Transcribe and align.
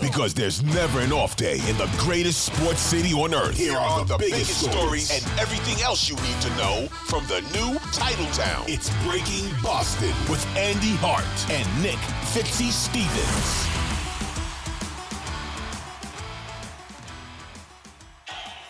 Because 0.00 0.32
there's 0.32 0.62
never 0.62 1.00
an 1.00 1.12
off 1.12 1.36
day 1.36 1.60
in 1.68 1.76
the 1.76 1.90
greatest 1.98 2.44
sports 2.44 2.80
city 2.80 3.12
on 3.12 3.34
earth. 3.34 3.56
Here 3.56 3.76
are 3.76 4.04
the, 4.04 4.16
biggest, 4.16 4.60
stories 4.60 5.10
and 5.10 5.38
everything 5.38 5.82
else 5.82 6.08
you 6.08 6.16
need 6.16 6.40
to 6.40 6.48
know 6.56 6.86
from 7.06 7.26
the 7.26 7.40
new 7.52 7.78
title 7.92 8.26
town. 8.32 8.64
It's 8.66 8.90
Breaking 9.04 9.50
Boston 9.62 10.14
with 10.30 10.44
Andy 10.56 10.96
Hart 10.96 11.24
and 11.50 11.82
Nick 11.82 11.98
Fitzy 12.32 12.70
Stevens. 12.70 13.66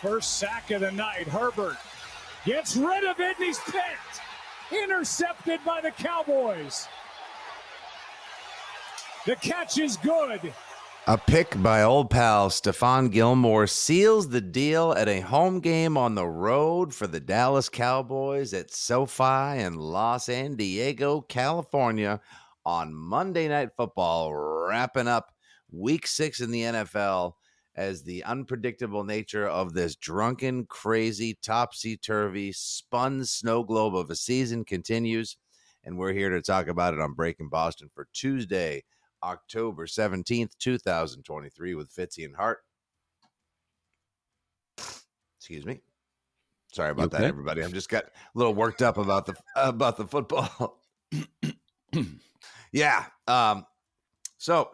First 0.01 0.39
sack 0.39 0.71
of 0.71 0.81
the 0.81 0.91
night. 0.91 1.27
Herbert 1.27 1.77
gets 2.45 2.75
rid 2.75 3.03
of 3.03 3.19
it 3.19 3.37
and 3.37 3.45
he's 3.45 3.59
picked. 3.59 4.21
Intercepted 4.71 5.59
by 5.65 5.79
the 5.81 5.91
Cowboys. 5.91 6.87
The 9.25 9.35
catch 9.35 9.77
is 9.77 9.97
good. 9.97 10.53
A 11.07 11.17
pick 11.17 11.59
by 11.63 11.81
old 11.81 12.11
pal 12.11 12.51
Stephon 12.51 13.09
Gilmore 13.09 13.65
seals 13.65 14.29
the 14.29 14.39
deal 14.39 14.93
at 14.93 15.09
a 15.09 15.19
home 15.19 15.59
game 15.59 15.97
on 15.97 16.13
the 16.13 16.27
road 16.27 16.93
for 16.93 17.07
the 17.07 17.19
Dallas 17.19 17.69
Cowboys 17.69 18.53
at 18.53 18.69
SoFi 18.69 19.61
in 19.61 19.77
Los 19.77 20.25
San 20.25 20.55
Diego, 20.55 21.21
California 21.21 22.21
on 22.67 22.93
Monday 22.93 23.47
Night 23.47 23.69
Football, 23.75 24.35
wrapping 24.35 25.07
up 25.07 25.33
week 25.71 26.05
six 26.05 26.39
in 26.39 26.51
the 26.51 26.61
NFL 26.61 27.33
as 27.75 28.03
the 28.03 28.23
unpredictable 28.23 29.03
nature 29.03 29.47
of 29.47 29.73
this 29.73 29.95
drunken, 29.95 30.67
crazy, 30.67 31.35
topsy 31.41 31.97
turvy, 31.97 32.51
spun 32.51 33.25
snow 33.25 33.63
globe 33.63 33.95
of 33.95 34.11
a 34.11 34.15
season 34.15 34.63
continues. 34.63 35.35
And 35.83 35.97
we're 35.97 36.13
here 36.13 36.29
to 36.29 36.43
talk 36.43 36.67
about 36.67 36.93
it 36.93 36.99
on 36.99 37.13
Breaking 37.13 37.49
Boston 37.49 37.89
for 37.95 38.07
Tuesday, 38.13 38.83
October 39.23 39.85
17th, 39.85 40.57
2023, 40.59 41.75
with 41.75 41.93
Fitzy 41.93 42.25
and 42.25 42.35
Hart. 42.35 42.59
Excuse 45.39 45.65
me. 45.65 45.81
Sorry 46.71 46.91
about 46.91 47.11
that, 47.11 47.23
everybody. 47.23 47.63
I'm 47.63 47.73
just 47.73 47.89
got 47.89 48.05
a 48.05 48.09
little 48.33 48.53
worked 48.53 48.81
up 48.81 48.97
about 48.97 49.25
the 49.25 49.35
about 49.55 49.97
the 49.97 50.05
football. 50.05 50.79
yeah. 52.71 53.05
Um, 53.27 53.65
so 54.37 54.71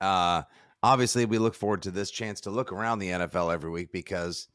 uh 0.00 0.42
obviously 0.82 1.24
we 1.24 1.38
look 1.38 1.54
forward 1.54 1.82
to 1.82 1.90
this 1.90 2.10
chance 2.10 2.40
to 2.42 2.50
look 2.50 2.72
around 2.72 2.98
the 2.98 3.08
NFL 3.08 3.52
every 3.52 3.70
week 3.70 3.90
because 3.92 4.48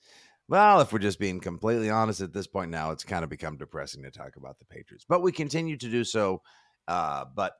well, 0.49 0.81
if 0.81 0.91
we're 0.91 0.99
just 0.99 1.19
being 1.19 1.39
completely 1.39 1.89
honest 1.89 2.21
at 2.21 2.33
this 2.33 2.47
point 2.47 2.69
now, 2.69 2.91
it's 2.91 3.05
kind 3.05 3.23
of 3.23 3.29
become 3.29 3.57
depressing 3.57 4.03
to 4.03 4.11
talk 4.11 4.35
about 4.35 4.59
the 4.59 4.65
Patriots. 4.65 5.05
But 5.07 5.21
we 5.21 5.31
continue 5.31 5.77
to 5.77 5.89
do 5.89 6.03
so. 6.03 6.41
Uh, 6.87 7.25
but 7.33 7.53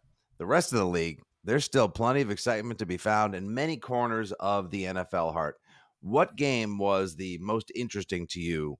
the 0.44 0.48
rest 0.48 0.74
of 0.74 0.80
the 0.80 0.86
league, 0.86 1.22
there's 1.46 1.64
still 1.64 1.88
plenty 1.88 2.20
of 2.20 2.30
excitement 2.30 2.78
to 2.80 2.86
be 2.86 2.98
found 2.98 3.34
in 3.34 3.54
many 3.54 3.78
corners 3.78 4.34
of 4.42 4.72
the 4.72 4.84
NFL 4.84 5.32
heart. 5.32 5.56
What 6.02 6.36
game 6.36 6.78
was 6.78 7.16
the 7.16 7.38
most 7.38 7.72
interesting 7.74 8.28
to 8.32 8.42
you 8.42 8.78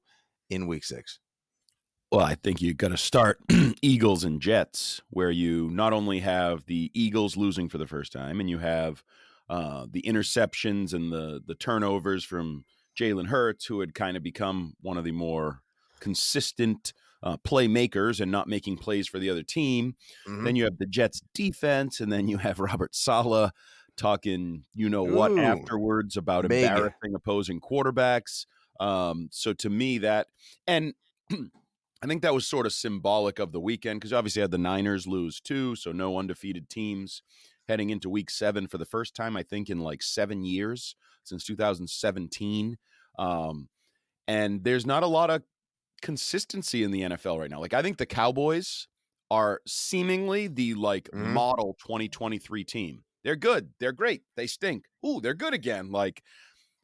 in 0.50 0.68
week 0.68 0.84
six? 0.84 1.20
Well, 2.12 2.26
I 2.26 2.36
think 2.36 2.62
you 2.62 2.74
got 2.74 2.90
to 2.90 2.98
start 2.98 3.40
Eagles 3.82 4.26
and 4.26 4.42
Jets, 4.42 5.00
where 5.10 5.32
you 5.32 5.70
not 5.72 5.94
only 5.94 6.20
have 6.20 6.66
the 6.66 6.92
Eagles 6.94 7.38
losing 7.38 7.70
for 7.70 7.78
the 7.78 7.88
first 7.88 8.12
time, 8.12 8.42
and 8.42 8.50
you 8.50 8.58
have 8.58 9.02
uh, 9.50 9.86
the 9.90 10.02
interceptions 10.02 10.94
and 10.94 11.14
the 11.14 11.42
the 11.48 11.56
turnovers 11.56 12.26
from 12.26 12.66
Jalen 13.00 13.28
Hurts, 13.28 13.66
who 13.68 13.80
had 13.80 13.96
kind 13.96 14.18
of 14.18 14.22
become 14.22 14.74
one 14.82 14.98
of 14.98 15.06
the 15.06 15.14
more 15.14 15.62
consistent 16.02 16.92
uh, 17.24 17.38
playmakers 17.38 18.20
and 18.20 18.32
not 18.32 18.48
making 18.48 18.78
plays 18.78 19.08
for 19.08 19.18
the 19.18 19.30
other 19.30 19.44
team. 19.44 19.96
Mm-hmm. 20.28 20.44
Then 20.44 20.56
you 20.56 20.66
have 20.66 20.78
the 20.78 20.86
Jets 20.86 21.22
defense, 21.34 22.00
and 22.00 22.12
then 22.12 22.28
you 22.28 22.38
have 22.38 22.60
Robert 22.60 22.94
Saleh 22.94 23.52
talking, 23.96 24.64
you 24.74 24.90
know 24.90 25.04
what, 25.04 25.38
afterwards 25.38 26.18
about 26.18 26.48
big. 26.48 26.66
embarrassing 26.66 27.16
opposing 27.16 27.62
quarterbacks. 27.62 28.46
Um, 28.80 29.30
so 29.32 29.54
to 29.54 29.70
me, 29.70 30.00
that 30.00 30.28
and 30.68 30.94
I 31.32 32.08
think 32.08 32.22
that 32.24 32.34
was 32.34 32.46
sort 32.46 32.66
of 32.66 32.74
symbolic 32.74 33.40
of 33.40 33.54
the 33.54 33.62
weekend 33.62 34.02
because 34.02 34.12
obviously 34.12 34.42
had 34.42 34.52
the 34.52 34.58
Niners 34.58 35.08
lose 35.08 35.40
too, 35.40 35.76
so 35.76 35.92
no 35.92 36.18
undefeated 36.18 36.70
teams 36.70 37.22
heading 37.70 37.92
into 37.92 38.10
week 38.10 38.30
seven 38.30 38.68
for 38.68 38.78
the 38.78 38.86
first 38.86 39.16
time, 39.16 39.38
I 39.38 39.44
think, 39.44 39.70
in 39.70 39.80
like 39.80 40.04
seven 40.04 40.44
years 40.44 40.96
since 41.24 41.46
2017. 41.46 42.78
Um, 43.18 43.70
and 44.28 44.64
there's 44.64 44.86
not 44.86 45.04
a 45.04 45.08
lot 45.08 45.30
of 45.30 45.44
consistency 46.04 46.84
in 46.84 46.92
the 46.92 47.02
NFL 47.02 47.40
right 47.40 47.50
now. 47.50 47.60
Like, 47.60 47.74
I 47.74 47.82
think 47.82 47.98
the 47.98 48.06
Cowboys 48.06 48.88
are 49.32 49.62
seemingly 49.66 50.48
the 50.48 50.76
like 50.76 51.10
mm-hmm. 51.12 51.34
model 51.34 51.76
2023 51.80 52.64
team. 52.64 53.04
They're 53.24 53.36
good. 53.36 53.70
They're 53.80 53.94
great. 53.94 54.22
They 54.36 54.46
stink. 54.46 54.84
Ooh, 55.06 55.22
they're 55.22 55.34
good 55.34 55.54
again. 55.54 55.92
Like, 55.92 56.22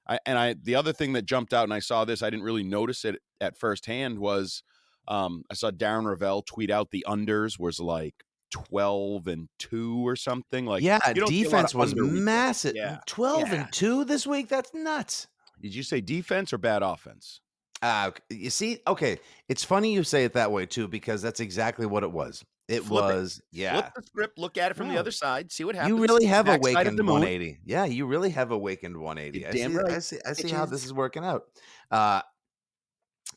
I, 0.07 0.19
and 0.25 0.39
I, 0.39 0.55
the 0.59 0.75
other 0.75 0.93
thing 0.93 1.13
that 1.13 1.25
jumped 1.25 1.53
out, 1.53 1.65
and 1.65 1.73
I 1.73 1.79
saw 1.79 2.05
this, 2.05 2.23
I 2.23 2.29
didn't 2.29 2.45
really 2.45 2.63
notice 2.63 3.05
it 3.05 3.17
at 3.39 3.59
first 3.59 3.85
hand, 3.85 4.17
was 4.17 4.63
um, 5.07 5.43
I 5.51 5.53
saw 5.53 5.69
Darren 5.69 6.05
Rovell 6.05 6.45
tweet 6.45 6.71
out 6.71 6.91
the 6.91 7.05
unders 7.07 7.59
was 7.59 7.79
like 7.79 8.15
12 8.51 9.27
and 9.27 9.49
2 9.59 10.07
or 10.07 10.15
something 10.15 10.65
like 10.65 10.81
yeah 10.81 10.97
defense 11.13 11.75
was 11.75 11.95
massive 11.95 12.75
yeah. 12.75 12.97
12 13.05 13.41
yeah. 13.41 13.53
and 13.53 13.71
2 13.71 14.05
this 14.05 14.25
week 14.25 14.47
that's 14.47 14.73
nuts 14.73 15.27
did 15.61 15.75
you 15.75 15.83
say 15.83 16.01
defense 16.01 16.51
or 16.51 16.57
bad 16.57 16.81
offense 16.81 17.41
uh 17.81 18.11
you 18.29 18.49
see 18.49 18.79
okay 18.87 19.17
it's 19.47 19.63
funny 19.63 19.93
you 19.93 20.03
say 20.03 20.25
it 20.25 20.33
that 20.33 20.51
way 20.51 20.65
too 20.65 20.87
because 20.87 21.21
that's 21.21 21.39
exactly 21.39 21.85
what 21.85 22.03
it 22.03 22.11
was 22.11 22.43
it 22.67 22.83
Flip 22.83 23.03
was 23.03 23.37
it. 23.37 23.57
yeah 23.57 23.81
flip 23.81 23.93
the 23.95 24.03
script 24.03 24.37
look 24.37 24.57
at 24.57 24.71
it 24.71 24.73
from 24.75 24.89
the 24.89 24.97
other 24.97 25.11
side 25.11 25.51
see 25.51 25.63
what 25.63 25.75
happens 25.75 25.89
you 25.89 26.01
really 26.01 26.25
have 26.25 26.45
Back 26.45 26.59
awakened 26.59 26.99
180 26.99 27.59
yeah 27.65 27.85
you 27.85 28.05
really 28.05 28.29
have 28.29 28.51
awakened 28.51 28.97
180 28.97 29.45
I 29.45 29.51
see, 29.51 29.75
right. 29.75 29.91
I 29.91 29.99
see, 29.99 30.17
I 30.27 30.33
see 30.33 30.49
how 30.49 30.65
this 30.65 30.85
is 30.85 30.93
working 30.93 31.23
out 31.23 31.43
uh 31.89 32.21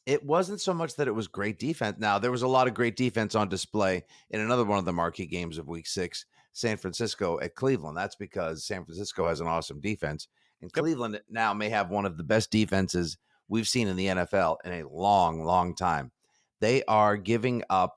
it 0.07 0.25
wasn't 0.25 0.61
so 0.61 0.75
much 0.75 0.97
that 0.97 1.07
it 1.07 1.15
was 1.15 1.29
great 1.29 1.59
defense. 1.59 1.99
Now, 1.99 2.19
there 2.19 2.33
was 2.33 2.43
a 2.43 2.49
lot 2.49 2.67
of 2.67 2.75
great 2.75 2.97
defense 2.97 3.35
on 3.35 3.49
display 3.49 4.03
in 4.31 4.41
another 4.41 4.65
one 4.65 4.79
of 4.79 4.85
the 4.85 4.93
marquee 4.93 5.27
games 5.27 5.59
of 5.59 5.69
week 5.69 5.87
six, 5.87 6.27
San 6.53 6.77
Francisco 6.77 7.39
at 7.41 7.55
Cleveland. 7.55 7.97
That's 7.97 8.17
because 8.17 8.65
San 8.65 8.85
Francisco 8.85 9.29
has 9.29 9.41
an 9.41 9.47
awesome 9.47 9.81
defense. 9.81 10.29
And 10.61 10.71
yep. 10.75 10.83
Cleveland 10.83 11.21
now 11.31 11.55
may 11.55 11.69
have 11.69 11.91
one 11.91 12.05
of 12.05 12.17
the 12.17 12.25
best 12.25 12.51
defenses 12.51 13.19
we've 13.49 13.69
seen 13.69 13.89
in 13.89 13.97
the 13.97 14.07
NFL 14.07 14.57
in 14.65 14.73
a 14.73 14.89
long, 14.89 15.45
long 15.45 15.75
time. 15.75 16.11
They 16.61 16.83
are 16.85 17.17
giving 17.17 17.63
up 17.71 17.97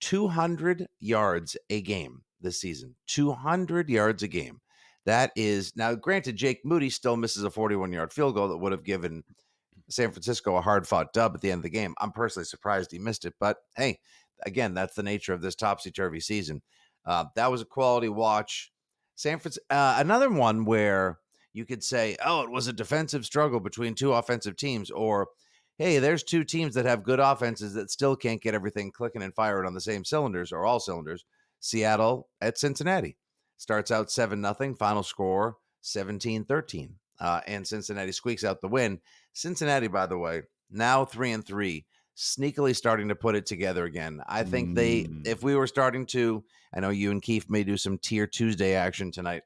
200 0.00 0.86
yards 0.98 1.56
a 1.68 1.80
game 1.82 2.22
this 2.40 2.60
season. 2.60 2.96
200 3.06 3.88
yards 3.88 4.22
a 4.22 4.28
game. 4.28 4.60
That 5.06 5.32
is 5.36 5.72
now, 5.76 5.94
granted, 5.94 6.36
Jake 6.36 6.60
Moody 6.64 6.90
still 6.90 7.16
misses 7.16 7.44
a 7.44 7.50
41 7.50 7.92
yard 7.92 8.12
field 8.12 8.34
goal 8.34 8.48
that 8.48 8.58
would 8.58 8.72
have 8.72 8.84
given 8.84 9.22
San 9.88 10.12
Francisco 10.12 10.56
a 10.56 10.60
hard 10.60 10.86
fought 10.86 11.12
dub 11.12 11.34
at 11.34 11.40
the 11.40 11.50
end 11.50 11.60
of 11.60 11.64
the 11.64 11.70
game. 11.70 11.94
I'm 11.98 12.12
personally 12.12 12.44
surprised 12.44 12.92
he 12.92 12.98
missed 12.98 13.24
it, 13.24 13.34
but 13.40 13.58
hey, 13.76 13.98
again, 14.44 14.74
that's 14.74 14.94
the 14.94 15.02
nature 15.02 15.32
of 15.32 15.42
this 15.42 15.54
topsy 15.54 15.90
turvy 15.90 16.20
season. 16.20 16.62
Uh, 17.04 17.24
that 17.34 17.50
was 17.50 17.62
a 17.62 17.66
quality 17.66 18.08
watch. 18.08 18.70
San 19.16 19.38
Francisco, 19.38 19.64
uh, 19.70 19.96
another 19.98 20.30
one 20.30 20.64
where 20.64 21.18
you 21.52 21.64
could 21.64 21.82
say, 21.82 22.16
oh, 22.24 22.42
it 22.42 22.50
was 22.50 22.66
a 22.66 22.72
defensive 22.72 23.24
struggle 23.24 23.60
between 23.60 23.94
two 23.94 24.12
offensive 24.12 24.56
teams, 24.56 24.90
or 24.90 25.28
hey, 25.78 25.98
there's 25.98 26.22
two 26.22 26.44
teams 26.44 26.74
that 26.74 26.86
have 26.86 27.02
good 27.02 27.20
offenses 27.20 27.74
that 27.74 27.90
still 27.90 28.14
can't 28.14 28.42
get 28.42 28.54
everything 28.54 28.92
clicking 28.92 29.22
and 29.22 29.34
firing 29.34 29.66
on 29.66 29.74
the 29.74 29.80
same 29.80 30.04
cylinders 30.04 30.52
or 30.52 30.64
all 30.64 30.78
cylinders. 30.78 31.24
Seattle 31.58 32.28
at 32.40 32.58
Cincinnati 32.58 33.16
starts 33.56 33.90
out 33.90 34.10
7 34.10 34.40
nothing, 34.40 34.74
final 34.74 35.02
score 35.02 35.56
17 35.82 36.44
13. 36.44 36.94
Uh, 37.18 37.40
and 37.46 37.66
Cincinnati 37.66 38.12
squeaks 38.12 38.44
out 38.44 38.60
the 38.60 38.68
win. 38.68 38.98
Cincinnati, 39.34 39.88
by 39.88 40.06
the 40.06 40.16
way, 40.16 40.42
now 40.70 41.04
three 41.04 41.32
and 41.32 41.46
three, 41.46 41.84
sneakily 42.16 42.74
starting 42.74 43.08
to 43.08 43.14
put 43.14 43.34
it 43.34 43.44
together 43.44 43.84
again. 43.84 44.22
I 44.26 44.42
think 44.42 44.70
mm. 44.70 44.74
they, 44.74 45.30
if 45.30 45.42
we 45.42 45.54
were 45.54 45.66
starting 45.66 46.06
to, 46.06 46.44
I 46.74 46.80
know 46.80 46.88
you 46.90 47.10
and 47.10 47.20
Keith 47.20 47.46
may 47.50 47.62
do 47.62 47.76
some 47.76 47.98
tier 47.98 48.26
Tuesday 48.26 48.74
action 48.74 49.12
tonight. 49.12 49.42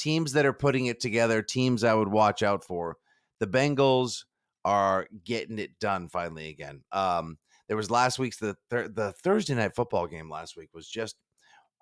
Teams 0.00 0.32
that 0.32 0.46
are 0.46 0.54
putting 0.54 0.86
it 0.86 0.98
together, 0.98 1.42
teams 1.42 1.84
I 1.84 1.92
would 1.92 2.08
watch 2.08 2.42
out 2.42 2.64
for. 2.64 2.96
The 3.38 3.46
Bengals 3.46 4.24
are 4.64 5.06
getting 5.24 5.58
it 5.58 5.78
done 5.78 6.08
finally 6.08 6.48
again. 6.48 6.82
Um, 6.90 7.36
there 7.68 7.76
was 7.76 7.90
last 7.90 8.18
week's 8.18 8.38
the 8.38 8.56
th- 8.70 8.92
the 8.94 9.12
Thursday 9.22 9.54
night 9.54 9.74
football 9.74 10.06
game 10.06 10.30
last 10.30 10.56
week 10.56 10.70
was 10.72 10.88
just, 10.88 11.16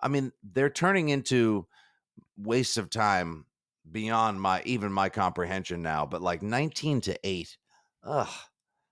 I 0.03 0.09
mean, 0.09 0.33
they're 0.43 0.69
turning 0.69 1.11
into 1.11 1.67
wastes 2.37 2.77
of 2.77 2.91
time 2.91 3.47
beyond 3.91 4.41
my 4.41 4.63
even 4.65 4.93
my 4.93 5.09
comprehension 5.09 5.81
now. 5.83 6.05
But 6.05 6.21
like 6.21 6.43
nineteen 6.43 7.01
to 7.03 7.19
eight, 7.25 7.57
ugh, 8.03 8.29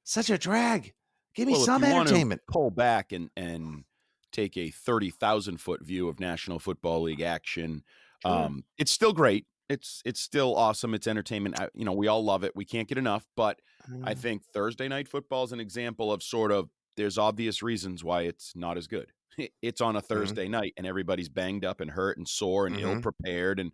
such 0.04 0.30
a 0.30 0.38
drag. 0.38 0.94
Give 1.34 1.48
me 1.48 1.54
well, 1.54 1.64
some 1.64 1.84
entertainment. 1.84 2.42
pull 2.48 2.70
back 2.70 3.12
and 3.12 3.30
and 3.36 3.84
take 4.32 4.56
a 4.56 4.70
thirty 4.70 5.10
thousand 5.10 5.60
foot 5.60 5.84
view 5.84 6.08
of 6.08 6.20
National 6.20 6.58
Football 6.58 7.02
League 7.02 7.20
action. 7.20 7.82
Sure. 8.24 8.32
Um, 8.32 8.64
it's 8.78 8.90
still 8.90 9.12
great. 9.12 9.46
It's 9.68 10.00
it's 10.04 10.20
still 10.20 10.54
awesome. 10.56 10.94
It's 10.94 11.06
entertainment. 11.06 11.60
I, 11.60 11.68
you 11.74 11.84
know, 11.84 11.92
we 11.92 12.06
all 12.06 12.24
love 12.24 12.44
it. 12.44 12.54
We 12.54 12.64
can't 12.64 12.88
get 12.88 12.98
enough. 12.98 13.24
But 13.36 13.60
mm. 13.90 14.02
I 14.04 14.14
think 14.14 14.42
Thursday 14.54 14.88
night 14.88 15.08
football 15.08 15.44
is 15.44 15.52
an 15.52 15.60
example 15.60 16.12
of 16.12 16.22
sort 16.22 16.52
of 16.52 16.68
there's 16.96 17.18
obvious 17.18 17.62
reasons 17.62 18.04
why 18.04 18.22
it's 18.22 18.52
not 18.54 18.76
as 18.76 18.86
good. 18.86 19.10
It's 19.60 19.82
on 19.82 19.96
a 19.96 19.98
mm-hmm. 19.98 20.06
Thursday 20.06 20.44
mm-hmm. 20.44 20.52
night 20.52 20.74
and 20.78 20.86
everybody's 20.86 21.28
banged 21.28 21.64
up 21.64 21.82
and 21.82 21.90
hurt 21.90 22.16
and 22.16 22.26
sore 22.26 22.66
and 22.66 22.76
mm-hmm. 22.76 22.86
ill 22.86 23.00
prepared 23.02 23.60
and 23.60 23.72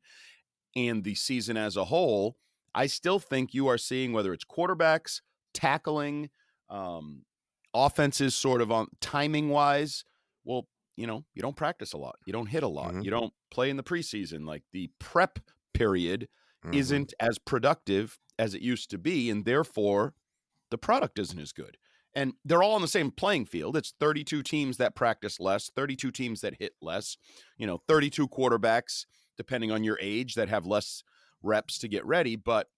and 0.75 1.05
the 1.05 1.15
season 1.15 1.57
as 1.57 1.77
a 1.77 1.85
whole. 1.85 2.37
I 2.75 2.87
still 2.87 3.19
think 3.19 3.55
you 3.55 3.69
are 3.69 3.79
seeing 3.79 4.13
whether 4.13 4.33
it's 4.33 4.45
quarterbacks, 4.45 5.21
tackling, 5.55 6.31
um, 6.71 7.23
offenses 7.75 8.35
sort 8.35 8.61
of 8.61 8.73
on 8.73 8.89
timing 9.01 9.51
wise. 9.51 10.05
Well, 10.45 10.67
you 10.97 11.07
know, 11.07 11.25
you 11.35 11.43
don't 11.43 11.57
practice 11.57 11.93
a 11.93 11.99
lot. 11.99 12.17
You 12.27 12.33
don't 12.33 12.47
hit 12.47 12.63
a 12.63 12.69
lot. 12.69 12.93
Mm-hmm. 12.93 13.03
You 13.03 13.11
don't 13.11 13.33
play 13.51 13.71
in 13.71 13.77
the 13.77 13.83
preseason. 13.83 14.47
Like 14.47 14.63
the 14.73 14.91
prep 14.99 15.39
period 15.75 16.29
mm-hmm. 16.65 16.75
isn't 16.75 17.15
as 17.21 17.39
productive 17.39 18.19
as 18.39 18.55
it 18.55 18.63
used 18.63 18.91
to 18.91 18.99
be. 18.99 19.31
And 19.31 19.45
therefore, 19.45 20.15
the 20.71 20.79
product 20.79 21.19
isn't 21.19 21.39
as 21.39 21.53
good. 21.53 21.77
And 22.15 22.35
they're 22.45 22.63
all 22.63 22.75
on 22.75 22.83
the 22.83 22.89
same 22.89 23.11
playing 23.11 23.47
field. 23.47 23.77
It's 23.77 23.95
32 23.99 24.43
teams 24.43 24.77
that 24.77 24.95
practice 24.95 25.41
less, 25.41 25.71
32 25.75 26.11
teams 26.11 26.43
that 26.43 26.57
hit 26.59 26.75
less, 26.83 27.17
you 27.57 27.67
know, 27.67 27.81
32 27.89 28.29
quarterbacks, 28.29 29.07
depending 29.39 29.71
on 29.71 29.83
your 29.83 29.99
age, 30.01 30.35
that 30.35 30.51
have 30.51 30.67
less 30.67 31.03
reps 31.43 31.79
to 31.79 31.89
get 31.89 32.05
ready. 32.05 32.37
But 32.37 32.69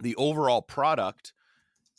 the 0.00 0.16
overall 0.16 0.62
product 0.62 1.32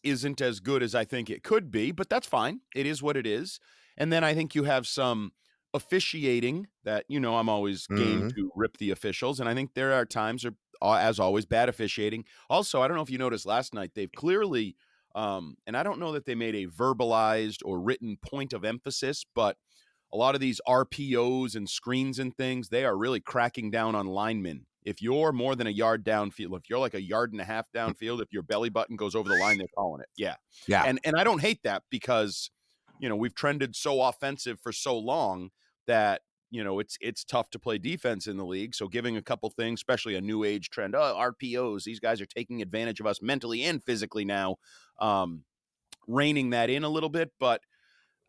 isn't 0.03 0.41
as 0.41 0.59
good 0.59 0.83
as 0.83 0.94
I 0.94 1.05
think 1.05 1.29
it 1.29 1.44
could 1.44 1.71
be, 1.71 1.91
but 1.91 2.09
that's 2.09 2.27
fine. 2.27 2.59
It 2.75 2.85
is 2.85 3.01
what 3.01 3.17
it 3.17 3.25
is. 3.25 3.59
And 3.97 4.11
then 4.11 4.23
I 4.23 4.33
think 4.33 4.55
you 4.55 4.63
have 4.63 4.88
some 4.88 5.31
officiating 5.73 6.67
that, 6.83 7.05
you 7.07 7.19
know, 7.19 7.38
I'm 7.38 7.49
always 7.49 7.88
game 7.88 7.97
mm-hmm. 7.97 8.27
to 8.29 8.51
rip 8.55 8.77
the 8.77 8.91
officials. 8.91 9.39
And 9.39 9.49
I 9.49 9.53
think 9.53 9.73
there 9.73 9.94
are 9.94 10.05
times, 10.05 10.45
or 10.45 10.53
as 10.81 11.19
always, 11.19 11.45
bad 11.45 11.69
officiating. 11.69 12.25
Also, 12.49 12.81
I 12.81 12.88
don't 12.88 12.95
know 12.95 13.03
if 13.03 13.09
you 13.09 13.17
noticed 13.17 13.45
last 13.45 13.73
night, 13.73 13.91
they've 13.95 14.11
clearly, 14.11 14.75
um, 15.15 15.57
and 15.65 15.75
I 15.75 15.83
don't 15.83 15.99
know 15.99 16.13
that 16.13 16.25
they 16.25 16.35
made 16.35 16.55
a 16.55 16.67
verbalized 16.67 17.59
or 17.65 17.79
written 17.79 18.17
point 18.21 18.53
of 18.53 18.63
emphasis, 18.63 19.25
but 19.35 19.57
a 20.13 20.17
lot 20.17 20.35
of 20.35 20.41
these 20.41 20.61
RPOs 20.67 21.55
and 21.55 21.69
screens 21.69 22.17
and 22.19 22.35
things, 22.35 22.69
they 22.69 22.85
are 22.85 22.97
really 22.97 23.19
cracking 23.19 23.71
down 23.71 23.94
on 23.94 24.07
linemen 24.07 24.65
if 24.88 25.01
you're 25.01 25.33
more 25.33 25.53
than 25.53 25.67
a 25.67 25.69
yard 25.69 26.05
downfield, 26.05 26.55
if 26.55 26.69
you're 26.69 26.79
like 26.79 26.94
a 26.94 27.01
yard 27.01 27.33
and 27.33 27.41
a 27.41 27.44
half 27.44 27.67
mm. 27.73 27.77
downfield, 27.77 28.21
if 28.21 28.31
your 28.31 28.41
belly 28.41 28.69
button 28.69 28.95
goes 28.95 29.15
over 29.15 29.27
the 29.27 29.35
line, 29.35 29.57
they're 29.57 29.67
calling 29.75 29.99
it. 29.99 30.07
Yeah. 30.15 30.35
Yeah. 30.65 30.83
And 30.85 30.97
and 31.03 31.17
I 31.17 31.25
don't 31.25 31.41
hate 31.41 31.61
that 31.63 31.83
because, 31.89 32.49
you 32.99 33.09
know, 33.09 33.15
we've 33.15 33.35
trended 33.35 33.75
so 33.75 34.01
offensive 34.01 34.59
for 34.59 34.71
so 34.71 34.97
long 34.97 35.49
that 35.88 36.21
you 36.49 36.63
know 36.63 36.79
it's 36.79 36.97
it's 37.01 37.23
tough 37.23 37.49
to 37.49 37.59
play 37.59 37.77
defense 37.77 38.27
in 38.27 38.38
the 38.38 38.45
league. 38.45 38.73
So 38.75 38.88
giving 38.88 39.17
a 39.17 39.21
couple 39.21 39.49
things, 39.49 39.79
especially 39.79 40.15
a 40.15 40.21
new 40.21 40.44
age 40.44 40.69
trend, 40.69 40.95
oh 40.95 41.15
RPOs, 41.17 41.83
these 41.83 41.99
guys 41.99 42.21
are 42.21 42.25
taking 42.25 42.61
advantage 42.61 42.99
of 42.99 43.05
us 43.05 43.21
mentally 43.21 43.63
and 43.63 43.83
physically 43.83 44.25
now, 44.25 44.57
um, 44.99 45.44
reining 46.07 46.51
that 46.51 46.69
in 46.69 46.83
a 46.83 46.89
little 46.89 47.09
bit. 47.09 47.31
But 47.39 47.61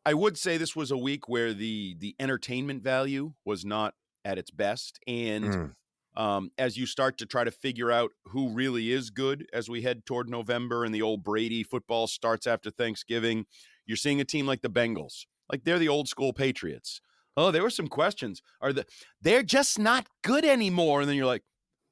I 0.04 0.14
would 0.14 0.36
say 0.38 0.56
this 0.56 0.74
was 0.74 0.90
a 0.90 0.98
week 0.98 1.28
where 1.28 1.52
the 1.52 1.96
the 1.98 2.16
entertainment 2.18 2.82
value 2.82 3.32
was 3.44 3.64
not 3.64 3.94
at 4.24 4.38
its 4.38 4.50
best, 4.50 4.98
and 5.06 5.44
mm 5.44 5.72
um, 6.18 6.50
as 6.58 6.76
you 6.76 6.84
start 6.84 7.16
to 7.18 7.26
try 7.26 7.44
to 7.44 7.50
figure 7.52 7.92
out 7.92 8.10
who 8.24 8.50
really 8.50 8.90
is 8.90 9.08
good 9.10 9.46
as 9.52 9.68
we 9.68 9.82
head 9.82 10.04
toward 10.04 10.28
November 10.28 10.84
and 10.84 10.92
the 10.92 11.00
old 11.00 11.22
Brady 11.22 11.62
football 11.62 12.08
starts 12.08 12.44
after 12.44 12.72
Thanksgiving, 12.72 13.46
you're 13.88 13.96
seeing 13.96 14.20
a 14.20 14.24
team 14.24 14.46
like 14.46 14.62
the 14.62 14.70
Bengals. 14.70 15.24
Like 15.50 15.64
they're 15.64 15.80
the 15.80 15.88
old 15.88 16.08
school 16.08 16.32
Patriots. 16.32 17.00
Oh, 17.36 17.50
there 17.50 17.62
were 17.62 17.70
some 17.70 17.88
questions. 17.88 18.42
Are 18.60 18.72
the 18.72 18.84
they're 19.20 19.42
just 19.42 19.78
not 19.78 20.06
good 20.22 20.44
anymore? 20.44 21.00
And 21.00 21.08
then 21.08 21.16
you're 21.16 21.26
like, 21.26 21.42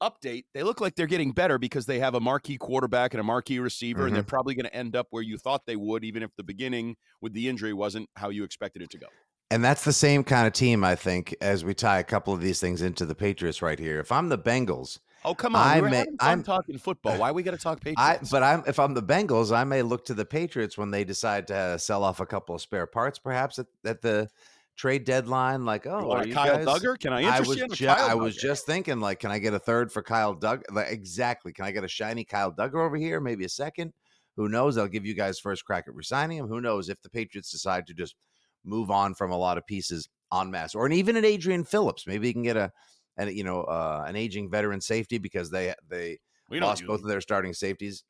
update. 0.01 0.45
They 0.53 0.63
look 0.63 0.81
like 0.81 0.95
they're 0.95 1.07
getting 1.07 1.31
better 1.31 1.57
because 1.57 1.85
they 1.85 1.99
have 1.99 2.15
a 2.15 2.19
marquee 2.19 2.57
quarterback 2.57 3.13
and 3.13 3.21
a 3.21 3.23
marquee 3.23 3.59
receiver, 3.59 3.99
mm-hmm. 3.99 4.07
and 4.07 4.15
they're 4.15 4.23
mm-hmm. 4.23 4.29
probably 4.29 4.55
going 4.55 4.65
to 4.65 4.75
end 4.75 4.95
up 4.95 5.07
where 5.09 5.23
you 5.23 5.37
thought 5.37 5.65
they 5.65 5.75
would, 5.75 6.03
even 6.03 6.23
if 6.23 6.31
the 6.37 6.43
beginning 6.43 6.95
with 7.21 7.33
the 7.33 7.47
injury 7.47 7.73
wasn't 7.73 8.09
how 8.15 8.29
you 8.29 8.43
expected 8.43 8.81
it 8.81 8.89
to 8.91 8.97
go. 8.97 9.07
And 9.49 9.63
that's 9.63 9.85
the 9.85 9.93
same 9.93 10.23
kind 10.23 10.45
of 10.45 10.53
team, 10.53 10.83
I 10.83 10.95
think, 10.95 11.35
as 11.39 11.63
we 11.63 11.73
tie 11.73 11.99
a 11.99 12.03
couple 12.03 12.33
of 12.33 12.41
these 12.41 12.59
things 12.59 12.81
into 12.81 13.05
the 13.05 13.15
Patriots 13.15 13.61
right 13.61 13.79
here. 13.79 13.99
If 13.99 14.11
I'm 14.11 14.27
the 14.27 14.37
Bengals, 14.37 14.99
oh 15.27 15.35
come 15.35 15.55
on, 15.55 15.67
I 15.67 15.81
may, 15.81 16.05
I'm 16.19 16.43
talking 16.43 16.77
football. 16.77 17.17
Why 17.17 17.31
we 17.31 17.43
got 17.43 17.51
to 17.51 17.57
talk 17.57 17.81
Patriots? 17.81 18.01
I, 18.01 18.19
but 18.31 18.43
I'm 18.43 18.63
if 18.65 18.79
I'm 18.79 18.93
the 18.93 19.03
Bengals, 19.03 19.55
I 19.55 19.63
may 19.63 19.81
look 19.81 20.05
to 20.05 20.13
the 20.13 20.25
Patriots 20.25 20.77
when 20.77 20.91
they 20.91 21.03
decide 21.03 21.47
to 21.47 21.77
sell 21.77 22.03
off 22.03 22.19
a 22.19 22.25
couple 22.25 22.55
of 22.55 22.61
spare 22.61 22.87
parts, 22.87 23.19
perhaps 23.19 23.59
at, 23.59 23.67
at 23.85 24.01
the 24.01 24.29
trade 24.75 25.03
deadline. 25.03 25.65
Like, 25.65 25.85
oh, 25.85 26.11
are 26.11 26.25
you 26.25 26.33
Kyle 26.33 26.63
guys? 26.63 26.65
Dugger? 26.65 26.99
Can 26.99 27.13
I 27.13 27.21
interest 27.21 27.37
I 27.37 27.47
was 27.47 27.57
you 27.57 27.63
in 27.65 27.71
ju- 27.71 27.87
I 27.87 28.13
was 28.15 28.35
just 28.35 28.65
thinking, 28.65 28.99
like, 28.99 29.19
can 29.19 29.31
I 29.31 29.39
get 29.39 29.53
a 29.53 29.59
third 29.59 29.91
for 29.91 30.01
Kyle 30.01 30.35
Dugger? 30.35 30.63
Like, 30.71 30.91
exactly. 30.91 31.51
Can 31.51 31.65
I 31.65 31.71
get 31.71 31.83
a 31.83 31.89
shiny 31.89 32.23
Kyle 32.23 32.51
Dugger 32.51 32.85
over 32.85 32.95
here? 32.95 33.19
Maybe 33.19 33.43
a 33.43 33.49
second. 33.49 33.93
Who 34.37 34.47
knows? 34.47 34.77
I'll 34.77 34.87
give 34.87 35.05
you 35.05 35.15
guys 35.15 35.39
first 35.39 35.65
crack 35.65 35.85
at 35.87 35.95
resigning 35.95 36.37
him. 36.37 36.47
Who 36.47 36.61
knows 36.61 36.89
if 36.89 37.01
the 37.01 37.09
Patriots 37.09 37.51
decide 37.51 37.87
to 37.87 37.93
just 37.93 38.15
move 38.63 38.91
on 38.91 39.15
from 39.15 39.31
a 39.31 39.37
lot 39.37 39.57
of 39.57 39.65
pieces 39.65 40.09
en 40.33 40.51
masse, 40.51 40.75
or 40.75 40.89
even 40.89 41.15
an 41.15 41.25
Adrian 41.25 41.63
Phillips. 41.63 42.05
Maybe 42.05 42.27
he 42.27 42.33
can 42.33 42.43
get 42.43 42.57
a, 42.57 42.71
and 43.17 43.35
you 43.35 43.43
know, 43.43 43.61
uh, 43.63 44.05
an 44.07 44.15
aging 44.15 44.49
veteran 44.49 44.81
safety 44.81 45.17
because 45.17 45.49
they 45.49 45.73
they 45.89 46.19
we 46.49 46.59
lost 46.59 46.85
both 46.85 47.01
of 47.01 47.07
their 47.07 47.21
starting 47.21 47.53
safeties 47.53 48.03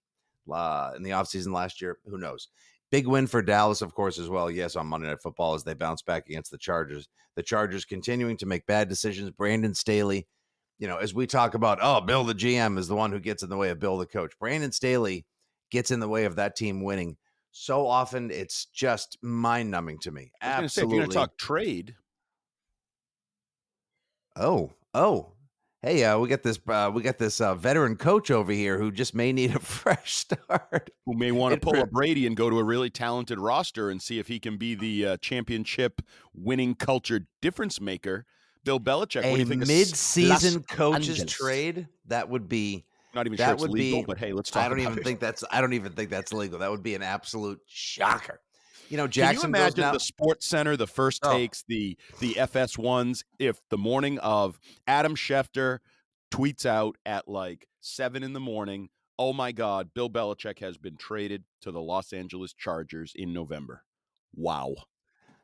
uh, 0.52 0.92
in 0.96 1.04
the 1.04 1.12
offseason 1.12 1.54
last 1.54 1.82
year. 1.82 1.98
Who 2.06 2.18
knows? 2.18 2.50
Big 2.90 3.08
win 3.08 3.28
for 3.28 3.42
Dallas, 3.42 3.82
of 3.82 3.94
course, 3.94 4.18
as 4.20 4.30
well. 4.30 4.50
Yes, 4.50 4.76
on 4.76 4.88
Monday 4.88 5.08
Night 5.08 5.22
Football 5.22 5.56
as 5.56 5.64
they 5.64 5.74
bounce 5.74 6.02
back 6.02 6.28
against 6.28 6.52
the 6.52 6.58
Chargers. 6.58 7.08
The 7.36 7.44
Chargers 7.44 7.84
continuing 7.84 8.38
to 8.38 8.46
make 8.46 8.66
bad 8.66 8.88
decisions. 8.88 9.30
Brandon 9.32 9.74
Staley, 9.74 10.28
you 10.80 10.88
know, 10.88 10.98
as 10.98 11.14
we 11.14 11.28
talk 11.28 11.54
about, 11.54 11.80
oh, 11.82 12.00
Bill 12.00 12.24
the 12.24 12.34
GM 12.34 12.78
is 12.78 12.88
the 12.88 12.96
one 12.96 13.12
who 13.12 13.20
gets 13.20 13.44
in 13.44 13.50
the 13.50 13.58
way 13.58 13.70
of 13.70 13.80
Bill 13.80 13.98
the 13.98 14.06
coach. 14.06 14.38
Brandon 14.40 14.72
Staley 14.72 15.26
gets 15.70 15.92
in 15.92 16.00
the 16.00 16.08
way 16.08 16.24
of 16.26 16.36
that 16.38 16.56
team 16.56 16.82
winning 16.82 17.18
so 17.52 17.86
often. 17.86 18.32
It's 18.32 18.68
just 18.68 19.18
mind 19.22 19.70
numbing 19.70 20.00
to 20.00 20.12
me. 20.12 20.32
Absolutely. 20.42 20.70
Say, 20.70 20.82
if 20.82 20.90
you're 20.90 21.00
going 21.00 21.10
to 21.10 21.16
talk 21.16 21.38
trade, 21.38 21.96
Oh, 24.40 24.72
oh, 24.98 25.34
hey, 25.82 26.04
uh, 26.04 26.18
we 26.18 26.28
got 26.28 26.44
this, 26.44 26.60
uh, 26.68 26.92
we 26.94 27.02
got 27.02 27.18
this 27.18 27.40
uh, 27.40 27.56
veteran 27.56 27.96
coach 27.96 28.32
over 28.32 28.52
here 28.52 28.78
who 28.78 28.92
just 28.92 29.14
may 29.14 29.32
need 29.32 29.56
a 29.56 29.60
fresh 29.60 30.16
start. 30.16 30.90
Who 31.06 31.14
may 31.16 31.32
want 31.32 31.54
to 31.54 31.60
pull 31.60 31.80
a 31.80 31.86
Brady 31.86 32.28
and 32.28 32.36
go 32.36 32.50
to 32.50 32.60
a 32.60 32.64
really 32.64 32.90
talented 32.90 33.40
roster 33.40 33.90
and 33.90 34.02
see 34.02 34.20
if 34.20 34.28
he 34.28 34.40
can 34.40 34.58
be 34.58 34.76
the 34.76 35.06
uh, 35.06 35.18
championship 35.18 36.02
winning 36.34 36.76
culture 36.76 37.28
difference 37.42 37.80
maker. 37.80 38.26
Bill 38.64 38.80
Belichick. 38.80 39.24
A 39.24 39.46
mid-season 39.46 40.64
coaches 40.64 41.22
Angeles. 41.22 41.32
trade 41.32 41.88
that 42.08 42.28
would 42.28 42.50
be 42.50 42.84
not 43.16 43.26
even 43.26 43.38
that 43.38 43.46
sure 43.46 43.54
it's 43.54 43.62
would 43.62 43.72
legal, 43.72 44.02
be, 44.02 44.06
but 44.06 44.18
hey, 44.18 44.34
let's 44.34 44.52
talk. 44.52 44.66
I 44.66 44.70
don't 44.70 44.82
even 44.82 44.98
it. 44.98 45.04
think 45.06 45.22
that's. 45.22 45.44
I 45.50 45.62
don't 45.62 45.72
even 45.74 45.94
think 45.94 46.10
that's 46.10 46.34
legal. 46.34 46.60
That 46.60 46.70
would 46.70 46.84
be 46.84 46.96
an 46.96 47.02
absolute 47.02 47.62
shocker 47.66 48.42
you 48.90 48.98
know, 48.98 49.08
Jackson. 49.08 49.42
Can 49.42 49.50
you 49.50 49.62
imagine 49.62 49.82
now- 49.82 49.94
the 49.94 50.00
Sports 50.00 50.46
Center, 50.46 50.76
the 50.76 50.88
first 50.88 51.22
oh. 51.24 51.34
takes, 51.34 51.64
the 51.68 51.98
the 52.20 52.40
FS 52.40 52.78
ones, 52.78 53.24
if 53.40 53.60
the 53.70 53.78
morning 53.78 54.20
of 54.20 54.60
Adam 54.86 55.16
Schefter 55.16 55.80
tweets 56.32 56.66
out 56.66 56.98
at 57.06 57.28
like 57.28 57.68
seven 57.82 58.24
in 58.24 58.34
the 58.34 58.40
morning, 58.40 58.90
oh 59.20 59.34
my 59.34 59.52
God, 59.52 59.90
Bill 59.94 60.10
Belichick 60.10 60.60
has 60.60 60.78
been 60.78 60.98
traded 60.98 61.44
to 61.62 61.72
the 61.72 61.82
Los 61.82 62.14
Angeles 62.14 62.54
Chargers 62.54 63.14
in 63.16 63.34
November. 63.34 63.84
Wow. 64.36 64.76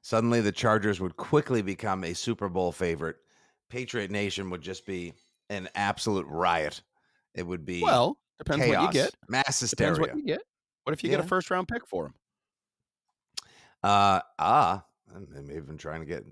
Suddenly 0.02 0.42
the 0.42 0.52
Chargers 0.52 1.00
would 1.00 1.16
quickly 1.16 1.62
become 1.62 2.04
a 2.04 2.14
Super 2.14 2.50
Bowl 2.50 2.72
favorite. 2.72 3.16
Patriot 3.70 4.12
Nation 4.12 4.50
would 4.50 4.62
just 4.62 4.86
be 4.86 5.14
an 5.50 5.70
absolute 5.76 6.28
riot. 6.28 6.82
It 7.34 7.44
would 7.44 7.66
be 7.66 7.82
well, 7.82 8.18
depends 8.38 8.66
chaos, 8.66 8.86
what 8.86 8.94
you 8.94 9.02
get. 9.02 9.16
Mass 9.30 9.60
hysteria. 9.60 9.94
Depends 9.94 10.00
what 10.00 10.18
you 10.18 10.26
get. 10.26 10.42
What 10.84 10.94
if 10.94 11.04
you 11.04 11.10
yeah. 11.10 11.18
get 11.18 11.26
a 11.26 11.28
first 11.28 11.50
round 11.50 11.68
pick 11.68 11.88
for 11.88 12.08
him? 12.08 12.14
Uh 13.84 14.22
ah, 14.40 14.84
I'm 15.14 15.52
even 15.52 15.78
trying 15.78 16.00
to 16.02 16.06
get. 16.06 16.26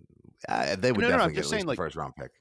Uh, 0.47 0.75
they 0.75 0.91
would 0.91 1.01
no, 1.01 1.09
definitely 1.09 1.33
no, 1.33 1.41
get 1.41 1.51
least 1.51 1.65
like, 1.67 1.77
first 1.77 1.95
round 1.95 2.15
pick. 2.15 2.31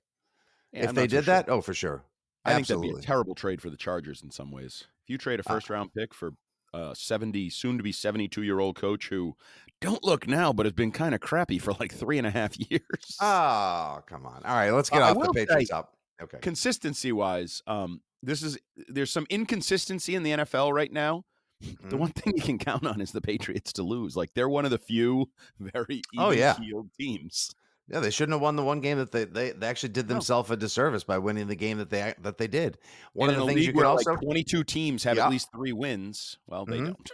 Yeah, 0.73 0.85
if 0.85 0.88
I'm 0.90 0.95
they 0.95 1.07
did 1.07 1.25
so 1.25 1.33
that, 1.33 1.47
sure. 1.47 1.55
oh 1.55 1.61
for 1.61 1.75
sure. 1.75 2.05
I 2.45 2.52
Absolutely. 2.52 2.88
think 2.88 2.95
that'd 2.95 3.02
be 3.02 3.05
a 3.05 3.07
terrible 3.07 3.35
trade 3.35 3.61
for 3.61 3.69
the 3.69 3.76
Chargers 3.76 4.23
in 4.23 4.31
some 4.31 4.50
ways. 4.50 4.85
If 5.05 5.11
you 5.11 5.19
trade 5.19 5.40
a 5.40 5.49
uh 5.49 5.52
first 5.52 5.69
round 5.69 5.93
pick 5.93 6.14
for 6.14 6.33
uh, 6.73 6.95
70, 6.95 7.50
soon 7.50 7.76
to 7.76 7.83
be 7.83 7.93
72 7.93 8.43
year 8.43 8.61
old 8.61 8.76
coach 8.76 9.09
who 9.09 9.37
don't 9.81 10.05
look 10.05 10.26
now, 10.29 10.52
but 10.52 10.67
has 10.67 10.73
been 10.73 10.93
kind 10.93 11.14
of 11.14 11.21
crappy 11.21 11.59
for 11.59 11.73
like 11.81 11.93
three 11.93 12.19
and 12.19 12.26
a 12.26 12.31
half 12.31 12.59
years. 12.71 13.17
Oh, 13.21 14.00
come 14.07 14.26
on. 14.26 14.43
All 14.45 14.55
right, 14.55 14.71
let's 14.71 14.90
get 14.90 15.02
uh, 15.02 15.11
off 15.11 15.23
the 15.23 15.33
Patriots 15.33 15.71
up. 15.71 15.97
Okay. 16.23 16.38
Consistency 16.40 17.12
wise, 17.12 17.62
um, 17.67 18.02
this 18.23 18.43
is 18.43 18.59
there's 18.88 19.11
some 19.11 19.26
inconsistency 19.31 20.14
in 20.14 20.23
the 20.23 20.31
NFL 20.33 20.73
right 20.73 20.93
now. 20.93 21.25
Mm-hmm. 21.64 21.88
The 21.90 21.97
one 21.97 22.11
thing 22.11 22.35
you 22.37 22.43
can 22.43 22.59
count 22.59 22.87
on 22.87 23.00
is 23.00 23.12
the 23.12 23.21
Patriots 23.21 23.73
to 23.75 23.83
lose. 23.83 24.17
Like 24.17 24.33
they're 24.35 24.49
one 24.49 24.64
of 24.64 24.71
the 24.71 24.79
few 24.79 25.31
very 25.61 26.02
oh 26.19 26.31
yeah 26.31 26.57
teams. 26.99 27.55
Yeah, 27.88 27.99
they 27.99 28.11
shouldn't 28.11 28.35
have 28.35 28.40
won 28.40 28.55
the 28.55 28.62
one 28.62 28.81
game 28.81 28.99
that 28.99 29.11
they 29.11 29.25
they, 29.25 29.50
they 29.50 29.67
actually 29.67 29.88
did 29.90 30.07
themselves 30.07 30.49
no. 30.49 30.55
a 30.55 30.57
disservice 30.57 31.02
by 31.02 31.19
winning 31.19 31.49
the 31.49 31.57
game 31.57 31.79
that 31.79 31.90
they 31.90 32.14
that 32.23 32.38
they 32.38 32.47
did. 32.47 32.79
One 33.12 33.31
and 33.31 33.38
of 33.38 33.47
the 33.47 33.52
things 33.52 33.67
you 33.67 33.73
could 33.73 33.85
also 33.85 34.12
like 34.12 34.21
22 34.21 34.64
teams 34.64 35.05
have 35.05 35.17
yeah. 35.17 35.25
at 35.25 35.31
least 35.31 35.49
3 35.55 35.73
wins. 35.73 36.38
Well, 36.47 36.64
they 36.64 36.76
mm-hmm. 36.76 36.87
don't. 36.87 37.11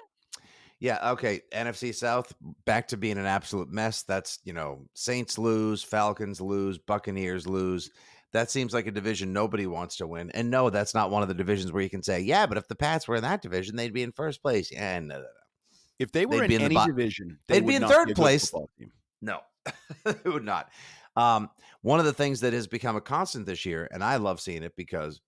Yeah, 0.78 1.12
okay. 1.12 1.40
NFC 1.52 1.94
South 1.94 2.34
back 2.66 2.88
to 2.88 2.98
being 2.98 3.16
an 3.16 3.24
absolute 3.24 3.70
mess. 3.70 4.02
That's, 4.02 4.38
you 4.44 4.52
know, 4.52 4.82
Saints 4.94 5.38
lose, 5.38 5.82
Falcons 5.82 6.40
lose, 6.40 6.76
Buccaneers 6.76 7.46
lose. 7.46 7.90
That 8.36 8.50
seems 8.50 8.74
like 8.74 8.86
a 8.86 8.90
division 8.90 9.32
nobody 9.32 9.66
wants 9.66 9.96
to 9.96 10.06
win. 10.06 10.30
And 10.32 10.50
no, 10.50 10.68
that's 10.68 10.94
not 10.94 11.10
one 11.10 11.22
of 11.22 11.28
the 11.28 11.34
divisions 11.34 11.72
where 11.72 11.82
you 11.82 11.88
can 11.88 12.02
say, 12.02 12.20
yeah, 12.20 12.44
but 12.44 12.58
if 12.58 12.68
the 12.68 12.74
Pats 12.74 13.08
were 13.08 13.16
in 13.16 13.22
that 13.22 13.40
division, 13.40 13.76
they'd 13.76 13.94
be 13.94 14.02
in 14.02 14.12
first 14.12 14.42
place. 14.42 14.70
And 14.72 15.08
no, 15.08 15.14
no, 15.14 15.22
no. 15.22 15.28
If 15.98 16.12
they 16.12 16.26
were 16.26 16.44
in, 16.44 16.52
in 16.52 16.60
any 16.60 16.74
bo- 16.74 16.86
division, 16.86 17.38
they 17.48 17.60
would 17.60 17.68
be 17.68 17.76
in 17.76 17.86
third 17.86 18.14
place. 18.14 18.52
No, 19.22 19.40
it 20.04 20.24
would 20.26 20.44
not. 20.44 20.68
Um, 21.16 21.48
one 21.80 21.98
of 21.98 22.04
the 22.04 22.12
things 22.12 22.40
that 22.40 22.52
has 22.52 22.66
become 22.66 22.96
a 22.96 23.00
constant 23.00 23.46
this 23.46 23.64
year, 23.64 23.88
and 23.90 24.04
I 24.04 24.16
love 24.16 24.38
seeing 24.40 24.62
it 24.62 24.76
because 24.76 25.22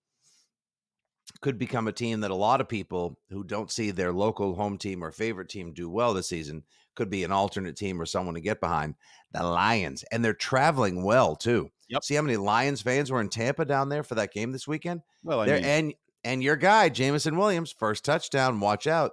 could 1.41 1.59
become 1.59 1.89
a 1.89 1.93
team 1.93 2.21
that 2.21 2.31
a 2.31 2.35
lot 2.35 2.61
of 2.61 2.69
people 2.69 3.19
who 3.31 3.45
don't 3.45 3.71
see 3.71 3.91
their 3.91 4.13
local 4.13 4.55
home 4.55 4.77
team 4.77 5.03
or 5.03 5.11
favorite 5.11 5.49
team 5.49 5.73
do 5.73 5.89
well 5.89 6.13
this 6.13 6.29
season 6.29 6.63
could 6.95 7.09
be 7.09 7.25
an 7.25 7.33
alternate 7.33 7.77
team 7.77 8.01
or 8.01 8.07
someone 8.07 8.35
to 8.35 8.41
get 8.41 8.61
behind. 8.61 8.95
The 9.33 9.43
Lions, 9.43 10.05
and 10.11 10.25
they're 10.25 10.35
traveling 10.35 11.03
well 11.05 11.37
too. 11.37 11.71
Yep. 11.89 12.05
See 12.05 12.15
how 12.15 12.23
many 12.23 12.37
Lions 12.37 12.83
fans 12.83 13.11
were 13.11 13.21
in 13.21 13.29
Tampa 13.29 13.65
down 13.65 13.89
there 13.89 14.03
for 14.03 14.15
that 14.17 14.33
game 14.33 14.53
this 14.53 14.69
weekend? 14.69 15.03
Well, 15.23 15.41
I 15.41 15.47
mean, 15.47 15.65
and 15.65 15.95
and 16.25 16.43
your 16.43 16.57
guy 16.57 16.89
Jameson 16.89 17.37
Williams, 17.37 17.73
first 17.73 18.05
touchdown. 18.05 18.61
Watch 18.61 18.87
out! 18.87 19.13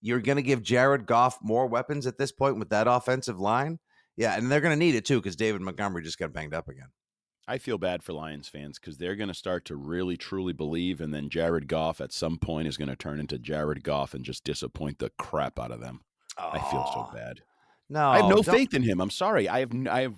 You're 0.00 0.20
going 0.20 0.36
to 0.36 0.42
give 0.42 0.62
Jared 0.62 1.06
Goff 1.06 1.38
more 1.42 1.66
weapons 1.66 2.06
at 2.06 2.18
this 2.18 2.32
point 2.32 2.58
with 2.58 2.70
that 2.70 2.86
offensive 2.88 3.40
line. 3.40 3.78
Yeah, 4.16 4.36
and 4.36 4.50
they're 4.50 4.60
going 4.60 4.78
to 4.78 4.84
need 4.84 4.94
it 4.94 5.04
too 5.04 5.20
because 5.20 5.36
David 5.36 5.62
Montgomery 5.62 6.02
just 6.02 6.18
got 6.18 6.32
banged 6.32 6.54
up 6.54 6.68
again. 6.68 6.88
I 7.48 7.58
feel 7.58 7.78
bad 7.78 8.02
for 8.02 8.12
Lions 8.12 8.48
fans 8.48 8.78
because 8.78 8.98
they're 8.98 9.16
going 9.16 9.28
to 9.28 9.34
start 9.34 9.64
to 9.66 9.76
really 9.76 10.16
truly 10.16 10.52
believe, 10.52 11.00
and 11.00 11.12
then 11.12 11.28
Jared 11.28 11.66
Goff 11.66 12.00
at 12.00 12.12
some 12.12 12.38
point 12.38 12.68
is 12.68 12.76
going 12.76 12.88
to 12.88 12.96
turn 12.96 13.18
into 13.18 13.38
Jared 13.38 13.82
Goff 13.82 14.14
and 14.14 14.24
just 14.24 14.44
disappoint 14.44 14.98
the 14.98 15.10
crap 15.18 15.58
out 15.58 15.72
of 15.72 15.80
them. 15.80 16.02
Oh, 16.38 16.50
I 16.52 16.58
feel 16.70 16.88
so 16.94 17.10
bad. 17.12 17.40
No, 17.88 18.08
I 18.08 18.18
have 18.18 18.28
no 18.28 18.42
faith 18.42 18.74
in 18.74 18.82
him. 18.82 19.00
I'm 19.00 19.10
sorry. 19.10 19.48
I 19.48 19.60
have. 19.60 19.72
I 19.88 20.02
have. 20.02 20.14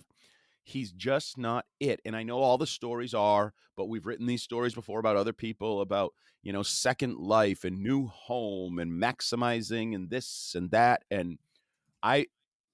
He's 0.64 0.92
just 0.92 1.36
not 1.36 1.66
it. 1.78 2.00
And 2.04 2.16
I 2.16 2.22
know 2.22 2.38
all 2.38 2.58
the 2.58 2.66
stories 2.66 3.12
are, 3.12 3.52
but 3.76 3.84
we've 3.86 4.06
written 4.06 4.26
these 4.26 4.42
stories 4.42 4.74
before 4.74 4.98
about 4.98 5.16
other 5.16 5.34
people 5.34 5.80
about 5.80 6.14
you 6.42 6.52
know 6.52 6.62
second 6.62 7.18
life 7.18 7.64
and 7.64 7.82
new 7.82 8.06
home 8.06 8.78
and 8.78 8.90
maximizing 8.90 9.94
and 9.94 10.10
this 10.10 10.54
and 10.56 10.70
that. 10.70 11.04
And 11.10 11.38
I 12.02 12.26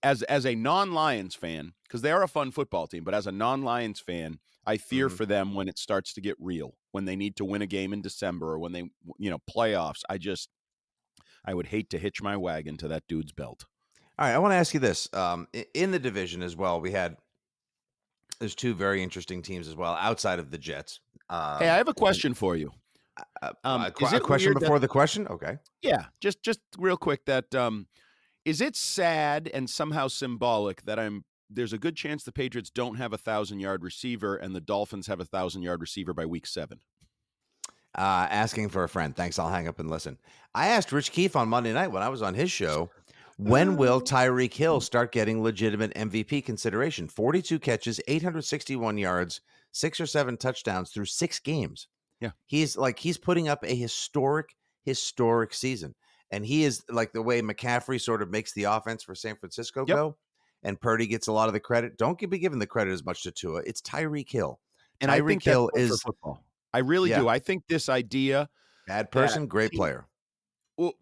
as 0.03 0.23
as 0.23 0.47
a 0.47 0.55
non-Lions 0.55 1.35
fan, 1.35 1.73
because 1.83 2.03
they 2.03 2.13
are 2.13 2.23
a 2.23 2.29
fun 2.29 2.53
football 2.53 2.87
team, 2.87 3.05
but 3.05 3.15
as 3.15 3.27
a 3.27 3.33
non-Lions 3.33 4.01
fan, 4.01 4.39
I 4.67 4.77
fear 4.77 5.09
mm-hmm. 5.09 5.17
for 5.17 5.27
them 5.27 5.55
when 5.55 5.69
it 5.69 5.79
starts 5.79 6.13
to 6.15 6.21
get 6.21 6.37
real, 6.39 6.77
when 6.93 7.05
they 7.05 7.17
need 7.17 7.37
to 7.37 7.45
win 7.45 7.63
a 7.63 7.67
game 7.67 7.93
in 7.93 8.03
December 8.03 8.53
or 8.53 8.59
when 8.59 8.73
they 8.73 8.91
you 9.19 9.31
know 9.31 9.41
playoffs. 9.51 10.03
I 10.09 10.19
just 10.19 10.49
I 11.45 11.55
would 11.55 11.67
hate 11.67 11.91
to 11.91 11.99
hitch 11.99 12.23
my 12.23 12.37
wagon 12.37 12.77
to 12.79 12.89
that 12.89 13.09
dude's 13.09 13.33
belt. 13.33 13.67
All 14.19 14.27
right, 14.27 14.35
I 14.35 14.39
want 14.39 14.53
to 14.53 14.57
ask 14.57 14.75
you 14.75 14.81
this: 14.81 15.09
um, 15.13 15.49
in 15.75 15.91
the 15.91 15.99
division 15.99 16.43
as 16.43 16.57
well, 16.57 16.81
we 16.81 16.93
had 16.93 17.17
there's 18.41 18.55
two 18.55 18.75
very 18.75 19.03
interesting 19.03 19.43
teams 19.43 19.69
as 19.69 19.77
well 19.77 19.97
outside 20.01 20.39
of 20.39 20.51
the 20.51 20.59
Jets. 20.59 21.01
Uh, 21.29 21.59
hey, 21.59 21.69
I 21.69 21.77
have 21.77 21.89
a 21.89 21.95
question 21.95 22.35
for 22.35 22.57
you. 22.57 22.73
Uh, 23.43 23.53
um, 23.65 23.83
a, 23.83 23.87
a 23.87 24.21
question 24.21 24.55
before 24.55 24.79
that, 24.79 24.81
the 24.81 24.89
question? 24.89 25.29
Okay. 25.29 25.59
Yeah, 25.83 26.07
just 26.21 26.43
just 26.43 26.61
real 26.79 26.97
quick 26.97 27.25
that 27.27 27.55
um, 27.55 27.87
is 28.45 28.61
it 28.61 28.75
sad 28.77 29.51
and 29.53 29.69
somehow 29.69 30.09
symbolic 30.09 30.83
that 30.83 30.99
I'm 30.99 31.25
there's 31.51 31.73
a 31.73 31.79
good 31.79 31.97
chance 31.97 32.25
the 32.25 32.33
Patriots 32.33 32.71
don't 32.71 32.97
have 32.97 33.13
a 33.13 33.19
thousand 33.19 33.61
yard 33.61 33.83
receiver 33.83 34.37
and 34.37 34.55
the 34.55 34.61
Dolphins 34.61 35.07
have 35.09 35.21
a 35.21 35.25
thousand 35.25 35.63
yard 35.63 35.81
receiver 35.81 36.15
by 36.15 36.25
week 36.25 36.47
seven? 36.47 36.81
Uh, 37.97 38.29
asking 38.31 38.69
for 38.69 38.85
a 38.85 38.89
friend. 38.89 39.17
Thanks. 39.17 39.39
I'll 39.39 39.51
hang 39.51 39.67
up 39.67 39.81
and 39.81 39.91
listen. 39.91 40.17
I 40.55 40.69
asked 40.69 40.93
Rich 40.93 41.11
Keefe 41.11 41.35
on 41.35 41.49
Monday 41.49 41.73
night 41.73 41.89
when 41.89 42.05
I 42.05 42.09
was 42.09 42.23
on 42.23 42.35
his 42.35 42.51
show, 42.51 42.91
when 43.41 43.71
oh. 43.71 43.75
will 43.75 43.95
oh. 43.95 44.01
Tyreek 44.01 44.55
Hill 44.55 44.81
start 44.81 45.13
getting 45.13 45.43
legitimate 45.43 45.95
MVP 45.95 46.45
consideration? 46.45 47.09
42 47.09 47.59
catches, 47.59 48.01
861 48.07 48.99
yards, 48.99 49.41
six 49.73 50.01
or 50.01 50.07
seven 50.07 50.37
touchdowns 50.37 50.91
through 50.91 51.07
six 51.07 51.39
games. 51.39 51.89
Yeah. 52.21 52.31
He's 52.47 52.77
like, 52.77 52.99
he's 52.99 53.17
putting 53.17 53.49
up 53.49 53.65
a 53.65 53.75
historic, 53.75 54.55
historic 54.85 55.55
season. 55.55 55.95
And 56.31 56.45
he 56.45 56.65
is 56.65 56.85
like 56.89 57.13
the 57.13 57.23
way 57.23 57.43
McCaffrey 57.43 58.01
sort 58.01 58.23
of 58.23 58.31
makes 58.31 58.53
the 58.53 58.65
offense 58.65 59.03
for 59.03 59.15
San 59.15 59.37
Francisco 59.37 59.85
yep. 59.87 59.97
go. 59.97 60.17
And 60.63 60.79
Purdy 60.79 61.07
gets 61.07 61.27
a 61.27 61.33
lot 61.33 61.49
of 61.49 61.55
the 61.55 61.61
credit. 61.61 61.97
Don't 61.97 62.19
be 62.19 62.39
given 62.39 62.59
the 62.59 62.67
credit 62.67 62.93
as 62.93 63.05
much 63.05 63.23
to 63.23 63.31
Tua. 63.31 63.63
It's 63.65 63.81
Tyreek 63.81 64.31
Hill. 64.31 64.61
And 65.01 65.11
Tyreek 65.11 65.25
I 65.25 65.27
think 65.27 65.45
Hill 65.45 65.71
is 65.75 66.03
football. 66.03 66.45
I 66.73 66.81
really 66.81 67.11
yeah. 67.11 67.21
do. 67.21 67.29
I 67.29 67.39
think 67.39 67.65
this 67.67 67.89
idea 67.89 68.49
bad 68.87 69.11
person, 69.11 69.47
great 69.47 69.73
player. 69.73 70.07
Well, 70.77 70.93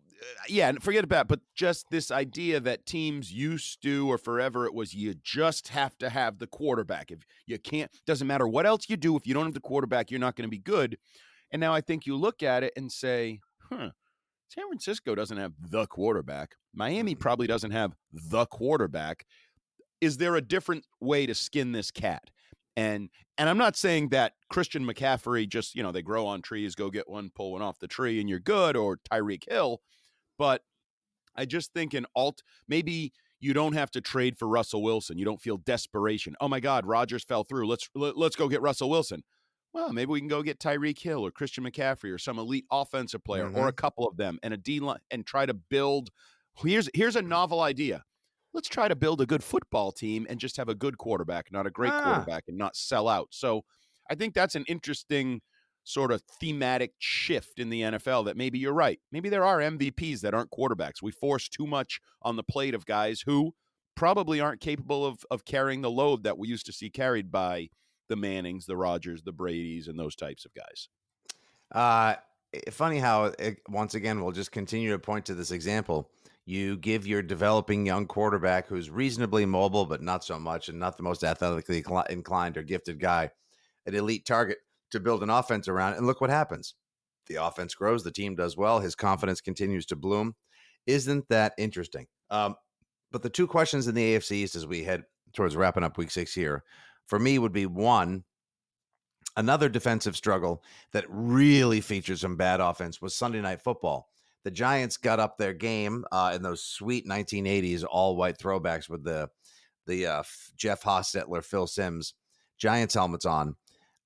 yeah, 0.49 0.69
and 0.69 0.83
forget 0.83 1.05
about 1.05 1.29
but 1.29 1.41
just 1.55 1.87
this 1.91 2.11
idea 2.11 2.61
that 2.61 2.87
teams 2.87 3.33
used 3.33 3.83
to 3.83 4.11
or 4.11 4.19
forever 4.19 4.67
it 4.67 4.75
was 4.75 4.95
you 4.95 5.15
just 5.23 5.69
have 5.69 5.97
to 5.99 6.11
have 6.11 6.39
the 6.39 6.47
quarterback. 6.47 7.11
If 7.11 7.21
you 7.47 7.59
can't 7.59 7.91
doesn't 8.07 8.27
matter 8.27 8.49
what 8.49 8.67
else 8.67 8.87
you 8.89 8.97
do 8.97 9.17
if 9.17 9.27
you 9.27 9.35
don't 9.35 9.45
have 9.45 9.55
the 9.55 9.61
quarterback, 9.61 10.11
you're 10.11 10.21
not 10.21 10.37
going 10.37 10.49
to 10.49 10.51
be 10.51 10.59
good. 10.59 10.99
And 11.51 11.61
now 11.61 11.73
I 11.73 11.81
think 11.81 12.07
you 12.07 12.17
look 12.17 12.43
at 12.43 12.63
it 12.63 12.73
and 12.77 12.91
say, 12.91 13.41
"Huh, 13.71 13.91
San 14.49 14.67
Francisco 14.67 15.15
doesn't 15.15 15.37
have 15.37 15.53
the 15.61 15.87
quarterback. 15.87 16.57
Miami 16.75 17.13
mm-hmm. 17.13 17.21
probably 17.21 17.47
doesn't 17.47 17.71
have 17.71 17.95
the 18.13 18.47
quarterback. 18.47 19.27
Is 20.01 20.17
there 20.17 20.37
a 20.37 20.41
different 20.41 20.85
way 21.01 21.27
to 21.27 21.35
skin 21.35 21.73
this 21.73 21.91
cat? 21.91 22.23
And 22.77 23.11
and 23.37 23.49
I'm 23.49 23.59
not 23.59 23.77
saying 23.77 24.09
that 24.11 24.33
Christian 24.51 24.85
McCaffrey 24.85 25.49
just, 25.49 25.75
you 25.75 25.83
know, 25.83 25.93
they 25.93 26.03
grow 26.03 26.27
on 26.27 26.43
trees, 26.43 26.75
go 26.75 26.91
get 26.91 27.09
one, 27.09 27.31
pull 27.35 27.53
one 27.53 27.63
off 27.63 27.79
the 27.79 27.89
tree 27.89 28.21
and 28.21 28.29
you're 28.29 28.41
good 28.41 28.77
or 28.77 28.99
Tyreek 29.11 29.49
Hill, 29.49 29.81
but 30.39 30.63
I 31.37 31.45
just 31.45 31.73
think 31.73 31.95
an 31.95 32.07
alt 32.17 32.43
maybe 32.69 33.13
you 33.41 33.53
don't 33.53 33.75
have 33.75 33.91
to 33.93 34.01
trade 34.01 34.37
for 34.37 34.49
Russell 34.49 34.83
Wilson. 34.83 35.19
You 35.19 35.25
don't 35.25 35.41
feel 35.41 35.59
desperation. 35.59 36.35
Oh 36.41 36.49
my 36.49 36.61
God, 36.61 36.87
Rodgers 36.87 37.25
fell 37.25 37.45
through. 37.45 37.69
Let's 37.69 37.89
let's 37.95 38.37
go 38.37 38.49
get 38.49 38.63
Russell 38.63 38.91
Wilson 38.91 39.23
well, 39.73 39.93
maybe 39.93 40.11
we 40.11 40.21
can 40.21 40.29
go 40.29 40.43
get 40.43 40.59
Tyreek 40.59 40.99
Hill 40.99 41.25
or 41.25 41.31
Christian 41.31 41.65
McCaffrey 41.65 42.13
or 42.13 42.19
some 42.19 42.39
elite 42.39 42.65
offensive 42.71 43.23
player 43.23 43.45
mm-hmm. 43.45 43.59
or 43.59 43.69
a 43.69 43.73
couple 43.73 44.07
of 44.09 44.17
them 44.17 44.39
and 44.43 44.55
a 44.55 44.57
D 44.57 44.81
line 44.81 44.99
and 45.11 45.27
try 45.27 45.47
to 45.47 45.55
build. 45.55 46.11
Here's 46.57 46.89
here's 46.95 47.17
a 47.17 47.23
novel 47.23 47.61
idea. 47.61 48.03
Let's 48.55 48.69
try 48.69 48.89
to 48.89 48.97
build 48.97 49.21
a 49.21 49.27
good 49.27 49.45
football 49.45 49.93
team 49.93 50.27
and 50.29 50.41
just 50.41 50.57
have 50.57 50.69
a 50.69 50.75
good 50.75 50.97
quarterback, 50.99 51.53
not 51.53 51.67
a 51.67 51.71
great 51.71 51.93
ah. 51.93 52.03
quarterback, 52.03 52.45
and 52.49 52.57
not 52.57 52.77
sell 52.77 53.09
out. 53.09 53.29
So 53.31 53.63
I 54.11 54.15
think 54.15 54.35
that's 54.35 54.55
an 54.55 54.65
interesting 54.69 55.43
sort 55.89 56.13
of 56.13 56.23
thematic 56.41 56.93
shift 56.99 57.59
in 57.59 57.71
the 57.71 57.83
NFL 57.83 58.27
that 58.27 58.37
maybe 58.37 58.59
you're 58.59 58.75
right. 58.75 59.01
Maybe 59.11 59.29
there 59.29 59.45
are 59.45 59.59
MVPs 59.59 60.21
that 60.21 60.35
aren't 60.35 60.51
quarterbacks. 60.51 61.03
We 61.03 61.11
force 61.11 61.49
too 61.49 61.67
much 61.67 62.01
on 62.23 62.37
the 62.37 62.43
plate 62.43 62.75
of 62.75 62.85
guys 62.85 63.23
who 63.25 63.55
probably 63.97 64.41
aren't 64.41 64.61
capable 64.61 65.05
of 65.05 65.25
of 65.31 65.45
carrying 65.45 65.81
the 65.81 65.91
load 65.91 66.23
that 66.23 66.39
we 66.39 66.47
used 66.47 66.67
to 66.67 66.73
see 66.73 66.91
carried 66.91 67.33
by 67.33 67.69
the 68.09 68.17
Mannings, 68.17 68.67
the 68.67 68.77
Rodgers, 68.77 69.23
the 69.23 69.33
Brady's, 69.33 69.89
and 69.89 69.99
those 69.99 70.15
types 70.15 70.45
of 70.45 70.53
guys. 70.55 70.89
Uh, 71.73 72.15
funny 72.71 72.99
how 72.99 73.25
it, 73.39 73.59
once 73.69 73.95
again 73.95 74.23
we'll 74.23 74.33
just 74.33 74.53
continue 74.53 74.93
to 74.93 74.99
point 74.99 75.25
to 75.27 75.35
this 75.35 75.51
example. 75.51 76.11
You 76.45 76.77
give 76.79 77.07
your 77.07 77.23
developing 77.23 77.85
young 77.85 78.07
quarterback 78.07 78.67
who's 78.67 78.89
reasonably 78.89 79.45
mobile 79.45 79.85
but 79.85 80.03
not 80.03 80.25
so 80.25 80.39
much, 80.39 80.69
and 80.69 80.79
not 80.79 80.97
the 80.97 81.03
most 81.03 81.25
athletically 81.25 81.85
inclined 82.09 82.57
or 82.57 82.63
gifted 82.63 83.01
guy, 83.01 83.31
an 83.87 83.95
elite 83.95 84.27
target 84.27 84.59
to 84.91 85.01
build 85.01 85.23
an 85.23 85.31
offense 85.31 85.69
around. 85.69 85.95
And 85.95 86.07
look 86.07 86.21
what 86.21 86.31
happens: 86.31 86.75
the 87.27 87.37
offense 87.37 87.75
grows, 87.75 88.05
the 88.05 88.11
team 88.11 88.35
does 88.37 88.57
well, 88.57 88.81
his 88.81 88.95
confidence 88.95 89.41
continues 89.41 89.87
to 89.87 89.97
bloom. 89.97 90.35
Isn't 90.87 91.29
that 91.29 91.53
interesting? 91.59 92.07
Um, 92.31 92.57
but 93.11 93.23
the 93.23 93.31
two 93.31 93.47
questions 93.47 93.87
in 93.87 93.95
the 93.95 94.17
AFC 94.17 94.33
East 94.33 94.57
as 94.57 94.67
we 94.67 94.85
head 94.85 95.05
towards 95.33 95.57
wrapping 95.57 95.85
up 95.85 95.99
Week 95.99 96.11
Six 96.11 96.35
here 96.35 96.65
for 97.07 97.19
me 97.19 97.39
would 97.39 97.53
be 97.53 97.67
one 97.67 98.25
another 99.37 99.69
defensive 99.69 100.17
struggle 100.17 100.63
that 100.93 101.05
really 101.09 101.81
featured 101.81 102.19
some 102.19 102.37
bad 102.37 102.61
offense 102.61 103.01
was 103.01 103.15
Sunday 103.15 103.41
night 103.41 103.63
football. 103.63 104.09
the 104.45 104.51
Giants 104.51 104.97
got 104.97 105.21
up 105.21 105.37
their 105.37 105.53
game 105.53 106.05
uh, 106.13 106.33
in 106.35 106.43
those 106.43 106.63
sweet 106.63 107.07
1980s 107.07 107.85
all 107.89 108.17
white 108.17 108.39
throwbacks 108.39 108.89
with 108.89 109.05
the 109.05 109.29
the 109.87 110.07
uh, 110.07 110.23
Jeff 110.57 110.83
Hostetler, 110.83 111.43
Phil 111.43 111.67
Simms 111.67 112.15
Giants 112.59 112.95
helmets 112.95 113.25
on. 113.25 113.57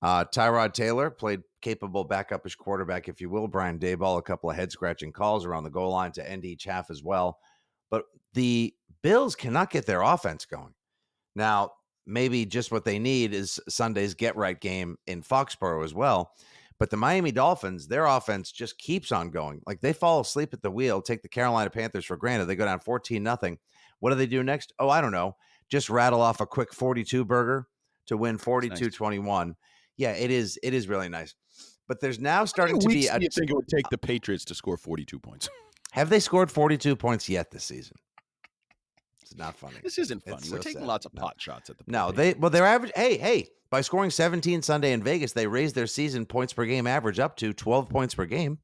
Uh, 0.03 0.25
Tyrod 0.25 0.73
Taylor 0.73 1.09
played 1.09 1.41
capable 1.61 2.07
backupish 2.07 2.57
quarterback, 2.57 3.07
if 3.07 3.21
you 3.21 3.29
will. 3.29 3.47
Brian 3.47 3.79
Daboll, 3.79 4.19
a 4.19 4.21
couple 4.21 4.49
of 4.49 4.55
head 4.55 4.71
scratching 4.71 5.13
calls 5.13 5.45
around 5.45 5.63
the 5.63 5.69
goal 5.69 5.91
line 5.91 6.11
to 6.11 6.29
end 6.29 6.43
each 6.43 6.65
half 6.65 6.91
as 6.91 7.01
well. 7.01 7.39
But 7.89 8.03
the 8.33 8.73
Bills 9.01 9.35
cannot 9.35 9.71
get 9.71 9.85
their 9.85 10.01
offense 10.01 10.45
going. 10.45 10.73
Now, 11.35 11.71
maybe 12.05 12.45
just 12.45 12.71
what 12.71 12.85
they 12.85 12.99
need 12.99 13.33
is 13.33 13.59
Sunday's 13.69 14.13
get 14.13 14.35
right 14.35 14.59
game 14.59 14.97
in 15.07 15.23
Foxborough 15.23 15.85
as 15.85 15.93
well. 15.93 16.33
But 16.79 16.89
the 16.89 16.97
Miami 16.97 17.31
Dolphins, 17.31 17.87
their 17.87 18.05
offense 18.05 18.51
just 18.51 18.77
keeps 18.77 19.11
on 19.11 19.29
going. 19.29 19.61
Like 19.65 19.79
they 19.79 19.93
fall 19.93 20.19
asleep 20.19 20.53
at 20.53 20.61
the 20.61 20.71
wheel, 20.71 21.01
take 21.01 21.21
the 21.21 21.29
Carolina 21.29 21.69
Panthers 21.69 22.03
for 22.03 22.17
granted. 22.17 22.45
They 22.45 22.55
go 22.55 22.65
down 22.65 22.79
14 22.79 23.23
nothing. 23.23 23.57
What 23.99 24.09
do 24.09 24.17
they 24.17 24.25
do 24.25 24.43
next? 24.43 24.73
Oh, 24.79 24.89
I 24.89 24.99
don't 24.99 25.11
know. 25.13 25.37
Just 25.69 25.89
rattle 25.89 26.21
off 26.21 26.41
a 26.41 26.45
quick 26.45 26.73
42 26.73 27.23
burger 27.23 27.67
to 28.07 28.17
win 28.17 28.37
42-21. 28.37 29.47
Nice. 29.47 29.55
Yeah, 29.97 30.11
it 30.11 30.31
is 30.31 30.59
it 30.63 30.73
is 30.73 30.87
really 30.87 31.09
nice. 31.09 31.35
But 31.87 31.99
there's 31.99 32.19
now 32.19 32.45
starting 32.45 32.79
to 32.79 32.87
be 32.87 33.07
a 33.07 33.19
you 33.19 33.29
think 33.29 33.49
it 33.49 33.55
would 33.55 33.67
take 33.67 33.89
the 33.89 33.97
Patriots 33.97 34.45
to 34.45 34.55
score 34.55 34.77
42 34.77 35.19
points. 35.19 35.49
Have 35.91 36.09
they 36.09 36.19
scored 36.19 36.49
42 36.49 36.95
points 36.95 37.29
yet 37.29 37.51
this 37.51 37.65
season? 37.65 37.95
It's 39.21 39.35
not 39.35 39.55
funny. 39.55 39.75
This 39.83 39.97
isn't 39.99 40.23
funny. 40.23 40.37
It's 40.37 40.49
We're 40.49 40.57
so 40.57 40.63
taking 40.63 40.81
sad. 40.81 40.87
lots 40.87 41.05
of 41.05 41.13
pot 41.13 41.35
shots 41.37 41.69
at 41.69 41.77
the 41.77 41.83
No, 41.87 42.11
they 42.11 42.33
well 42.33 42.49
they're 42.49 42.65
average 42.65 42.91
hey, 42.95 43.17
hey, 43.17 43.49
by 43.69 43.81
scoring 43.81 44.09
17 44.09 44.61
Sunday 44.61 44.93
in 44.93 45.03
Vegas, 45.03 45.33
they 45.33 45.47
raised 45.47 45.75
their 45.75 45.87
season 45.87 46.25
points 46.25 46.53
per 46.53 46.65
game 46.65 46.87
average 46.87 47.19
up 47.19 47.35
to 47.37 47.53
12 47.53 47.89
points 47.89 48.15
per 48.15 48.25
game. 48.25 48.59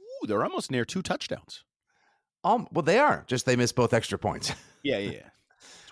Ooh, 0.00 0.26
they're 0.26 0.44
almost 0.44 0.70
near 0.70 0.84
two 0.84 1.02
touchdowns. 1.02 1.64
Um, 2.44 2.66
well, 2.72 2.82
they 2.82 2.98
are. 2.98 3.24
Just 3.26 3.46
they 3.46 3.56
missed 3.56 3.74
both 3.76 3.92
extra 3.92 4.18
points. 4.18 4.52
Yeah, 4.82 4.96
yeah. 4.96 5.10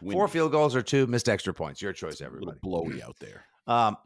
yeah. 0.00 0.12
Four 0.12 0.28
field 0.28 0.50
goals 0.50 0.74
or 0.74 0.80
two 0.80 1.06
missed 1.06 1.28
extra 1.28 1.52
points. 1.52 1.82
Your 1.82 1.92
choice, 1.92 2.22
everybody. 2.22 2.58
blowy 2.62 3.02
out 3.02 3.16
there. 3.20 3.44
Um, 3.66 3.98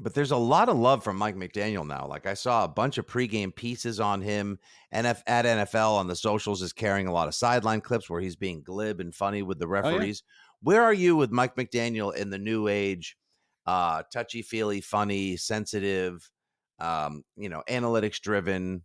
but 0.00 0.14
there's 0.14 0.30
a 0.30 0.36
lot 0.36 0.68
of 0.68 0.76
love 0.76 1.02
from 1.02 1.16
Mike 1.16 1.36
McDaniel 1.36 1.86
now. 1.86 2.06
Like 2.06 2.26
I 2.26 2.34
saw 2.34 2.64
a 2.64 2.68
bunch 2.68 2.98
of 2.98 3.06
pregame 3.06 3.54
pieces 3.54 4.00
on 4.00 4.20
him. 4.20 4.58
NF 4.94 5.22
at 5.26 5.44
NFL 5.44 5.92
on 5.92 6.06
the 6.06 6.16
socials 6.16 6.62
is 6.62 6.72
carrying 6.72 7.06
a 7.06 7.12
lot 7.12 7.28
of 7.28 7.34
sideline 7.34 7.80
clips 7.80 8.08
where 8.08 8.20
he's 8.20 8.36
being 8.36 8.62
glib 8.62 9.00
and 9.00 9.14
funny 9.14 9.42
with 9.42 9.58
the 9.58 9.68
referees. 9.68 10.22
Oh, 10.24 10.28
yeah. 10.28 10.52
Where 10.62 10.82
are 10.82 10.92
you 10.92 11.16
with 11.16 11.30
Mike 11.30 11.56
McDaniel 11.56 12.14
in 12.14 12.30
the 12.30 12.38
new 12.38 12.68
age? 12.68 13.16
Uh, 13.66 14.02
touchy 14.12 14.42
feely, 14.42 14.80
funny, 14.80 15.36
sensitive, 15.36 16.30
um, 16.78 17.24
you 17.36 17.48
know, 17.48 17.62
analytics 17.68 18.20
driven, 18.20 18.82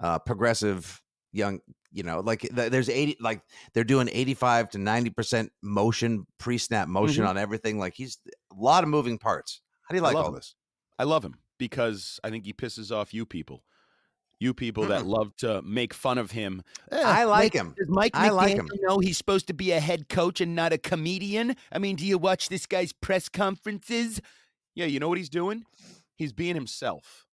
uh, 0.00 0.18
progressive 0.18 1.00
young 1.32 1.60
you 1.92 2.02
know 2.02 2.20
like 2.20 2.42
there's 2.52 2.88
80 2.88 3.16
like 3.20 3.42
they're 3.74 3.84
doing 3.84 4.08
85 4.10 4.70
to 4.70 4.78
90 4.78 5.10
percent 5.10 5.52
motion 5.62 6.26
pre-snap 6.38 6.88
motion 6.88 7.22
mm-hmm. 7.22 7.30
on 7.30 7.38
everything 7.38 7.78
like 7.78 7.94
he's 7.94 8.18
a 8.26 8.54
lot 8.54 8.84
of 8.84 8.90
moving 8.90 9.18
parts 9.18 9.60
how 9.86 9.92
do 9.92 9.96
you 9.96 10.02
like 10.02 10.14
all 10.14 10.28
him. 10.28 10.34
this 10.34 10.54
i 10.98 11.04
love 11.04 11.24
him 11.24 11.36
because 11.58 12.20
i 12.22 12.30
think 12.30 12.44
he 12.44 12.52
pisses 12.52 12.94
off 12.94 13.14
you 13.14 13.24
people 13.24 13.62
you 14.38 14.52
people 14.52 14.84
mm-hmm. 14.84 14.92
that 14.92 15.06
love 15.06 15.34
to 15.36 15.62
make 15.62 15.94
fun 15.94 16.18
of 16.18 16.32
him. 16.32 16.62
Eh, 16.92 17.00
I 17.02 17.24
like 17.24 17.44
Mike, 17.44 17.54
him. 17.54 17.74
Does 17.76 17.88
Mike 17.88 18.10
I 18.14 18.28
like 18.28 18.56
him. 18.56 18.68
know 18.82 18.98
he's 18.98 19.16
supposed 19.16 19.46
to 19.46 19.54
be 19.54 19.72
a 19.72 19.80
head 19.80 20.08
coach 20.08 20.40
and 20.40 20.54
not 20.54 20.72
a 20.72 20.78
comedian? 20.78 21.56
I 21.72 21.78
mean, 21.78 21.96
do 21.96 22.04
you 22.04 22.18
watch 22.18 22.48
this 22.48 22.66
guy's 22.66 22.92
press 22.92 23.28
conferences? 23.28 24.20
Yeah, 24.74 24.86
you 24.86 25.00
know 25.00 25.08
what 25.08 25.18
he's 25.18 25.30
doing? 25.30 25.64
He's 26.16 26.32
being 26.32 26.54
himself. 26.54 27.26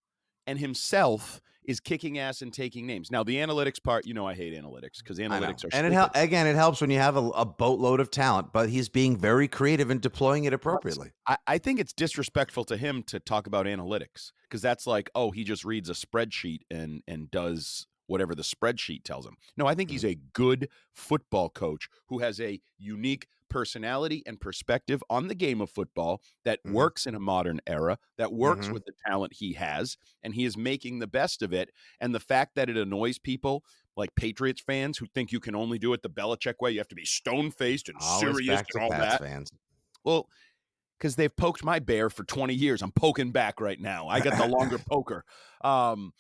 And 0.47 0.59
himself 0.59 1.41
is 1.65 1.79
kicking 1.79 2.19
ass 2.19 2.41
and 2.41 2.53
taking 2.53 2.85
names. 2.85 3.11
Now, 3.11 3.23
the 3.23 3.37
analytics 3.37 3.81
part, 3.81 4.05
you 4.05 4.13
know, 4.13 4.27
I 4.27 4.33
hate 4.33 4.53
analytics 4.53 4.99
because 4.99 5.19
analytics 5.19 5.65
are. 5.65 5.69
And 5.73 5.87
it 5.87 5.93
hel- 5.93 6.11
again, 6.15 6.47
it 6.47 6.55
helps 6.55 6.81
when 6.81 6.89
you 6.89 6.99
have 6.99 7.15
a, 7.15 7.29
a, 7.29 7.45
boatload 7.45 7.99
of 7.99 8.09
talent, 8.09 8.51
but 8.51 8.69
he's 8.69 8.89
being 8.89 9.15
very 9.17 9.47
creative 9.47 9.89
and 9.89 10.01
deploying 10.01 10.45
it 10.45 10.53
appropriately. 10.53 11.11
I, 11.27 11.37
I 11.47 11.57
think 11.57 11.79
it's 11.79 11.93
disrespectful 11.93 12.63
to 12.65 12.77
him 12.77 13.03
to 13.03 13.19
talk 13.19 13.47
about 13.47 13.65
analytics 13.65 14.31
because 14.43 14.61
that's 14.61 14.87
like, 14.87 15.09
oh, 15.15 15.31
he 15.31 15.43
just 15.43 15.63
reads 15.63 15.89
a 15.89 15.93
spreadsheet 15.93 16.61
and 16.71 17.03
and 17.07 17.29
does 17.31 17.87
whatever 18.07 18.35
the 18.35 18.43
spreadsheet 18.43 19.03
tells 19.03 19.25
him. 19.25 19.37
No, 19.57 19.65
I 19.65 19.75
think 19.75 19.89
he's 19.89 20.03
mm. 20.03 20.11
a 20.11 20.19
good 20.33 20.69
football 20.93 21.49
coach 21.49 21.89
who 22.07 22.19
has 22.19 22.39
a 22.39 22.59
unique 22.77 23.27
personality 23.53 24.23
and 24.25 24.41
perspective 24.41 25.03
on 25.11 25.27
the 25.27 25.35
game 25.35 25.61
of 25.61 25.69
football 25.69 26.23
that 26.43 26.57
mm-hmm. 26.65 26.73
works 26.73 27.05
in 27.05 27.13
a 27.13 27.19
modern 27.19 27.61
era, 27.67 27.99
that 28.17 28.33
works 28.33 28.65
mm-hmm. 28.65 28.73
with 28.73 28.85
the 28.85 28.93
talent 29.05 29.33
he 29.33 29.53
has, 29.53 29.95
and 30.23 30.33
he 30.33 30.43
is 30.43 30.57
making 30.57 30.97
the 30.97 31.05
best 31.05 31.43
of 31.43 31.53
it. 31.53 31.69
And 32.01 32.15
the 32.15 32.19
fact 32.19 32.55
that 32.55 32.67
it 32.67 32.77
annoys 32.77 33.19
people 33.19 33.63
like 33.95 34.15
Patriots 34.15 34.59
fans 34.59 34.97
who 34.97 35.05
think 35.05 35.31
you 35.31 35.39
can 35.39 35.55
only 35.55 35.77
do 35.77 35.93
it 35.93 36.01
the 36.01 36.09
Belichick 36.09 36.55
way, 36.59 36.71
you 36.71 36.79
have 36.79 36.87
to 36.87 36.95
be 36.95 37.05
stone 37.05 37.51
faced 37.51 37.89
and 37.89 37.97
Always 38.01 38.21
serious 38.21 38.63
and 38.73 38.83
all 38.83 38.89
Pats 38.89 39.19
that. 39.19 39.21
Fans. 39.21 39.51
Well, 40.03 40.27
because 40.97 41.15
they've 41.15 41.35
poked 41.35 41.63
my 41.63 41.77
bear 41.77 42.09
for 42.09 42.23
20 42.23 42.55
years. 42.55 42.81
I'm 42.81 42.91
poking 42.91 43.31
back 43.31 43.61
right 43.61 43.79
now. 43.79 44.07
I 44.07 44.19
got 44.19 44.35
the 44.35 44.47
longer 44.47 44.79
poker. 44.89 45.23
Um, 45.63 46.11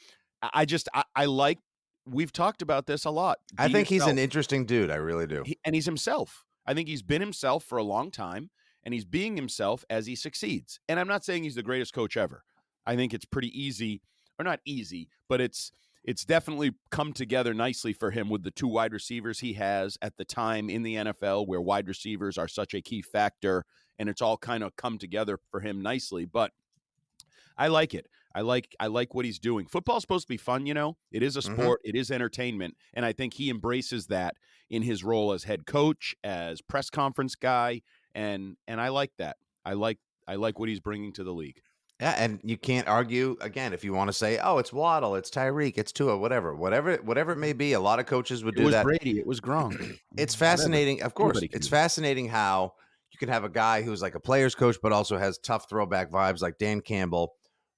I 0.53 0.65
just 0.65 0.87
I, 0.93 1.03
I 1.15 1.25
like 1.25 1.57
we've 2.05 2.31
talked 2.31 2.61
about 2.61 2.85
this 2.85 3.05
a 3.05 3.09
lot. 3.09 3.39
Be 3.49 3.55
I 3.63 3.63
think 3.69 3.89
yourself. 3.89 4.09
he's 4.09 4.11
an 4.11 4.19
interesting 4.19 4.65
dude. 4.67 4.91
I 4.91 4.95
really 4.95 5.25
do. 5.25 5.41
He, 5.43 5.57
and 5.65 5.73
he's 5.73 5.85
himself. 5.85 6.45
I 6.65 6.73
think 6.73 6.87
he's 6.87 7.01
been 7.01 7.21
himself 7.21 7.63
for 7.63 7.77
a 7.77 7.83
long 7.83 8.11
time 8.11 8.49
and 8.83 8.93
he's 8.93 9.05
being 9.05 9.35
himself 9.35 9.85
as 9.89 10.05
he 10.05 10.15
succeeds. 10.15 10.79
And 10.87 10.99
I'm 10.99 11.07
not 11.07 11.23
saying 11.23 11.43
he's 11.43 11.55
the 11.55 11.63
greatest 11.63 11.93
coach 11.93 12.17
ever. 12.17 12.43
I 12.85 12.95
think 12.95 13.13
it's 13.13 13.25
pretty 13.25 13.49
easy, 13.59 14.01
or 14.37 14.43
not 14.43 14.59
easy, 14.65 15.09
but 15.29 15.39
it's 15.41 15.71
it's 16.03 16.25
definitely 16.25 16.73
come 16.91 17.13
together 17.13 17.53
nicely 17.53 17.93
for 17.93 18.11
him 18.11 18.29
with 18.29 18.43
the 18.43 18.51
two 18.51 18.67
wide 18.67 18.91
receivers 18.91 19.39
he 19.39 19.53
has 19.53 19.97
at 20.01 20.17
the 20.17 20.25
time 20.25 20.69
in 20.69 20.83
the 20.83 20.95
NFL 20.95 21.47
where 21.47 21.61
wide 21.61 21.87
receivers 21.87 22.37
are 22.37 22.49
such 22.49 22.73
a 22.73 22.81
key 22.81 23.01
factor 23.01 23.63
and 23.97 24.09
it's 24.09 24.21
all 24.21 24.37
kind 24.37 24.63
of 24.63 24.75
come 24.75 24.97
together 24.97 25.39
for 25.49 25.61
him 25.61 25.81
nicely. 25.81 26.25
But 26.25 26.51
I 27.57 27.67
like 27.67 27.93
it. 27.93 28.07
I 28.35 28.41
like 28.41 28.75
I 28.79 28.87
like 28.87 29.13
what 29.13 29.25
he's 29.25 29.39
doing. 29.39 29.67
Football's 29.67 30.01
supposed 30.01 30.27
to 30.27 30.33
be 30.33 30.37
fun, 30.37 30.65
you 30.65 30.73
know. 30.73 30.97
It 31.11 31.23
is 31.23 31.37
a 31.37 31.39
mm-hmm. 31.39 31.53
sport, 31.53 31.81
mm-hmm. 31.81 31.95
it 31.95 31.99
is 31.99 32.11
entertainment, 32.11 32.75
and 32.93 33.05
I 33.05 33.13
think 33.13 33.35
he 33.35 33.49
embraces 33.49 34.07
that 34.07 34.35
in 34.69 34.81
his 34.81 35.03
role 35.03 35.33
as 35.33 35.43
head 35.43 35.65
coach, 35.65 36.15
as 36.23 36.61
press 36.61 36.89
conference 36.89 37.35
guy, 37.35 37.81
and 38.15 38.57
and 38.67 38.81
I 38.81 38.89
like 38.89 39.11
that. 39.17 39.37
I 39.65 39.73
like 39.73 39.99
I 40.27 40.35
like 40.35 40.59
what 40.59 40.69
he's 40.69 40.79
bringing 40.79 41.13
to 41.13 41.23
the 41.23 41.33
league. 41.33 41.61
Yeah, 41.99 42.15
and 42.17 42.39
you 42.43 42.57
can't 42.57 42.87
argue 42.87 43.37
again 43.39 43.71
if 43.71 43.83
you 43.83 43.93
want 43.93 44.09
to 44.09 44.13
say, 44.13 44.39
"Oh, 44.39 44.57
it's 44.57 44.73
Waddle, 44.73 45.15
it's 45.15 45.29
Tyreek, 45.29 45.77
it's 45.77 45.91
Tua, 45.91 46.17
whatever, 46.17 46.55
whatever, 46.55 46.95
whatever 46.97 47.33
it 47.33 47.37
may 47.37 47.53
be." 47.53 47.73
A 47.73 47.79
lot 47.79 47.99
of 47.99 48.07
coaches 48.07 48.43
would 48.43 48.55
do 48.55 48.63
it 48.63 48.65
was 48.65 48.73
that. 48.73 48.83
Brady, 48.83 49.19
it 49.19 49.27
was 49.27 49.39
Gronk. 49.39 49.99
it's 50.17 50.35
fascinating, 50.35 50.97
whatever. 50.97 51.07
of 51.07 51.13
course. 51.13 51.39
It's 51.43 51.67
fascinating 51.67 52.27
how 52.27 52.73
you 53.11 53.19
can 53.19 53.29
have 53.29 53.43
a 53.43 53.49
guy 53.49 53.83
who's 53.83 54.01
like 54.01 54.15
a 54.15 54.19
player's 54.19 54.55
coach, 54.55 54.77
but 54.81 54.91
also 54.91 55.17
has 55.17 55.37
tough 55.37 55.69
throwback 55.69 56.11
vibes, 56.11 56.41
like 56.41 56.57
Dan 56.57 56.81
Campbell, 56.81 57.35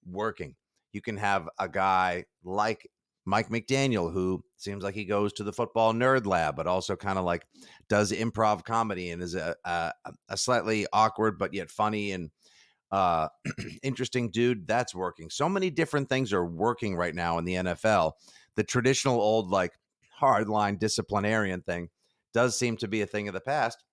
working. 0.10 0.56
You 0.94 1.02
can 1.02 1.18
have 1.18 1.50
a 1.60 1.68
guy 1.68 2.26
like 2.44 2.90
Mike 3.26 3.50
McDaniel, 3.50 4.14
who 4.14 4.44
seems 4.58 4.84
like 4.84 4.94
he 4.94 5.06
goes 5.06 5.34
to 5.34 5.44
the 5.44 5.52
football 5.52 5.94
nerd 5.94 6.26
lab, 6.26 6.56
but 6.56 6.68
also 6.68 6.96
kind 6.96 7.18
of 7.18 7.26
like 7.26 7.46
does 7.90 8.12
improv 8.12 8.64
comedy 8.64 9.10
and 9.10 9.22
is 9.22 9.36
a, 9.36 9.56
a, 9.66 9.92
a 10.30 10.38
slightly 10.38 10.86
awkward 10.94 11.40
but 11.40 11.54
yet 11.54 11.72
funny 11.72 12.12
and 12.12 12.30
uh, 12.92 13.28
interesting 13.84 14.30
dude. 14.30 14.68
That's 14.68 14.94
working. 14.94 15.30
So 15.30 15.50
many 15.50 15.70
different 15.70 16.08
things 16.08 16.32
are 16.34 16.46
working 16.46 16.96
right 16.96 17.16
now 17.16 17.40
in 17.40 17.46
the 17.46 17.56
NFL. 17.56 18.14
The 18.56 18.64
traditional 18.64 19.20
old 19.20 19.50
like 19.50 19.74
hardline 20.22 20.80
disciplinarian 20.80 21.62
thing 21.62 21.90
does 22.34 22.58
seem 22.58 22.78
to 22.78 22.88
be 22.88 23.02
a 23.02 23.08
thing 23.08 23.28
of 23.28 23.34
the 23.34 23.42
past. 23.42 23.84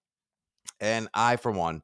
And 0.80 1.08
I, 1.14 1.36
for 1.36 1.50
one, 1.50 1.82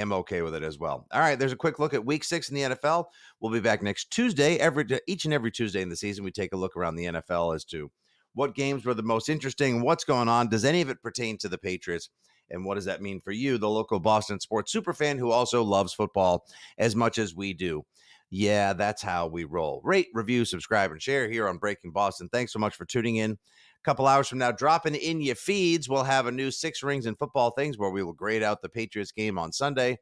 am 0.00 0.12
okay 0.12 0.42
with 0.42 0.54
it 0.54 0.62
as 0.62 0.78
well. 0.78 1.06
All 1.12 1.20
right, 1.20 1.38
there's 1.38 1.52
a 1.52 1.56
quick 1.56 1.78
look 1.78 1.94
at 1.94 2.04
week 2.04 2.24
six 2.24 2.48
in 2.48 2.54
the 2.54 2.62
NFL. 2.62 3.06
We'll 3.40 3.52
be 3.52 3.60
back 3.60 3.82
next 3.82 4.10
Tuesday. 4.10 4.56
Every 4.56 4.86
each 5.06 5.24
and 5.24 5.34
every 5.34 5.50
Tuesday 5.50 5.82
in 5.82 5.88
the 5.88 5.96
season, 5.96 6.24
we 6.24 6.30
take 6.30 6.52
a 6.52 6.56
look 6.56 6.76
around 6.76 6.96
the 6.96 7.06
NFL 7.06 7.54
as 7.54 7.64
to 7.66 7.90
what 8.34 8.54
games 8.54 8.84
were 8.84 8.94
the 8.94 9.02
most 9.02 9.28
interesting, 9.28 9.82
what's 9.82 10.04
going 10.04 10.28
on, 10.28 10.48
does 10.48 10.64
any 10.64 10.80
of 10.80 10.88
it 10.88 11.02
pertain 11.02 11.36
to 11.38 11.48
the 11.48 11.58
Patriots, 11.58 12.10
and 12.50 12.64
what 12.64 12.76
does 12.76 12.84
that 12.84 13.02
mean 13.02 13.20
for 13.20 13.32
you, 13.32 13.58
the 13.58 13.68
local 13.68 14.00
Boston 14.00 14.40
sports 14.40 14.74
superfan 14.74 15.18
who 15.18 15.30
also 15.30 15.62
loves 15.62 15.92
football 15.92 16.44
as 16.78 16.94
much 16.94 17.18
as 17.18 17.34
we 17.34 17.52
do. 17.52 17.84
Yeah, 18.30 18.72
that's 18.72 19.02
how 19.02 19.26
we 19.26 19.44
roll. 19.44 19.80
Rate, 19.82 20.06
review, 20.14 20.44
subscribe, 20.44 20.92
and 20.92 21.02
share 21.02 21.28
here 21.28 21.48
on 21.48 21.58
Breaking 21.58 21.90
Boston. 21.90 22.28
Thanks 22.30 22.52
so 22.52 22.60
much 22.60 22.76
for 22.76 22.84
tuning 22.84 23.16
in 23.16 23.36
couple 23.84 24.06
hours 24.06 24.28
from 24.28 24.38
now, 24.38 24.52
dropping 24.52 24.94
in 24.94 25.20
your 25.20 25.34
feeds, 25.34 25.88
we'll 25.88 26.04
have 26.04 26.26
a 26.26 26.32
new 26.32 26.50
Six 26.50 26.82
Rings 26.82 27.06
and 27.06 27.18
Football 27.18 27.50
Things 27.52 27.78
where 27.78 27.90
we 27.90 28.02
will 28.02 28.12
grade 28.12 28.42
out 28.42 28.62
the 28.62 28.68
Patriots 28.68 29.12
game 29.12 29.38
on 29.38 29.52
Sunday 29.52 29.98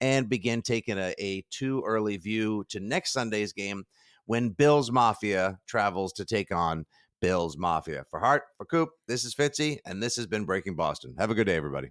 and 0.00 0.28
begin 0.28 0.62
taking 0.62 0.98
a, 0.98 1.14
a 1.18 1.44
too 1.50 1.82
early 1.86 2.16
view 2.16 2.64
to 2.68 2.80
next 2.80 3.12
Sunday's 3.12 3.52
game 3.52 3.84
when 4.26 4.50
Bills 4.50 4.90
Mafia 4.90 5.58
travels 5.66 6.12
to 6.14 6.24
take 6.24 6.52
on 6.52 6.84
Bills 7.20 7.56
Mafia. 7.56 8.04
For 8.10 8.20
Hart, 8.20 8.42
for 8.56 8.66
Coop, 8.66 8.90
this 9.06 9.24
is 9.24 9.34
Fitzy, 9.34 9.78
and 9.86 10.02
this 10.02 10.16
has 10.16 10.26
been 10.26 10.44
Breaking 10.44 10.74
Boston. 10.74 11.14
Have 11.18 11.30
a 11.30 11.34
good 11.34 11.46
day, 11.46 11.56
everybody. 11.56 11.90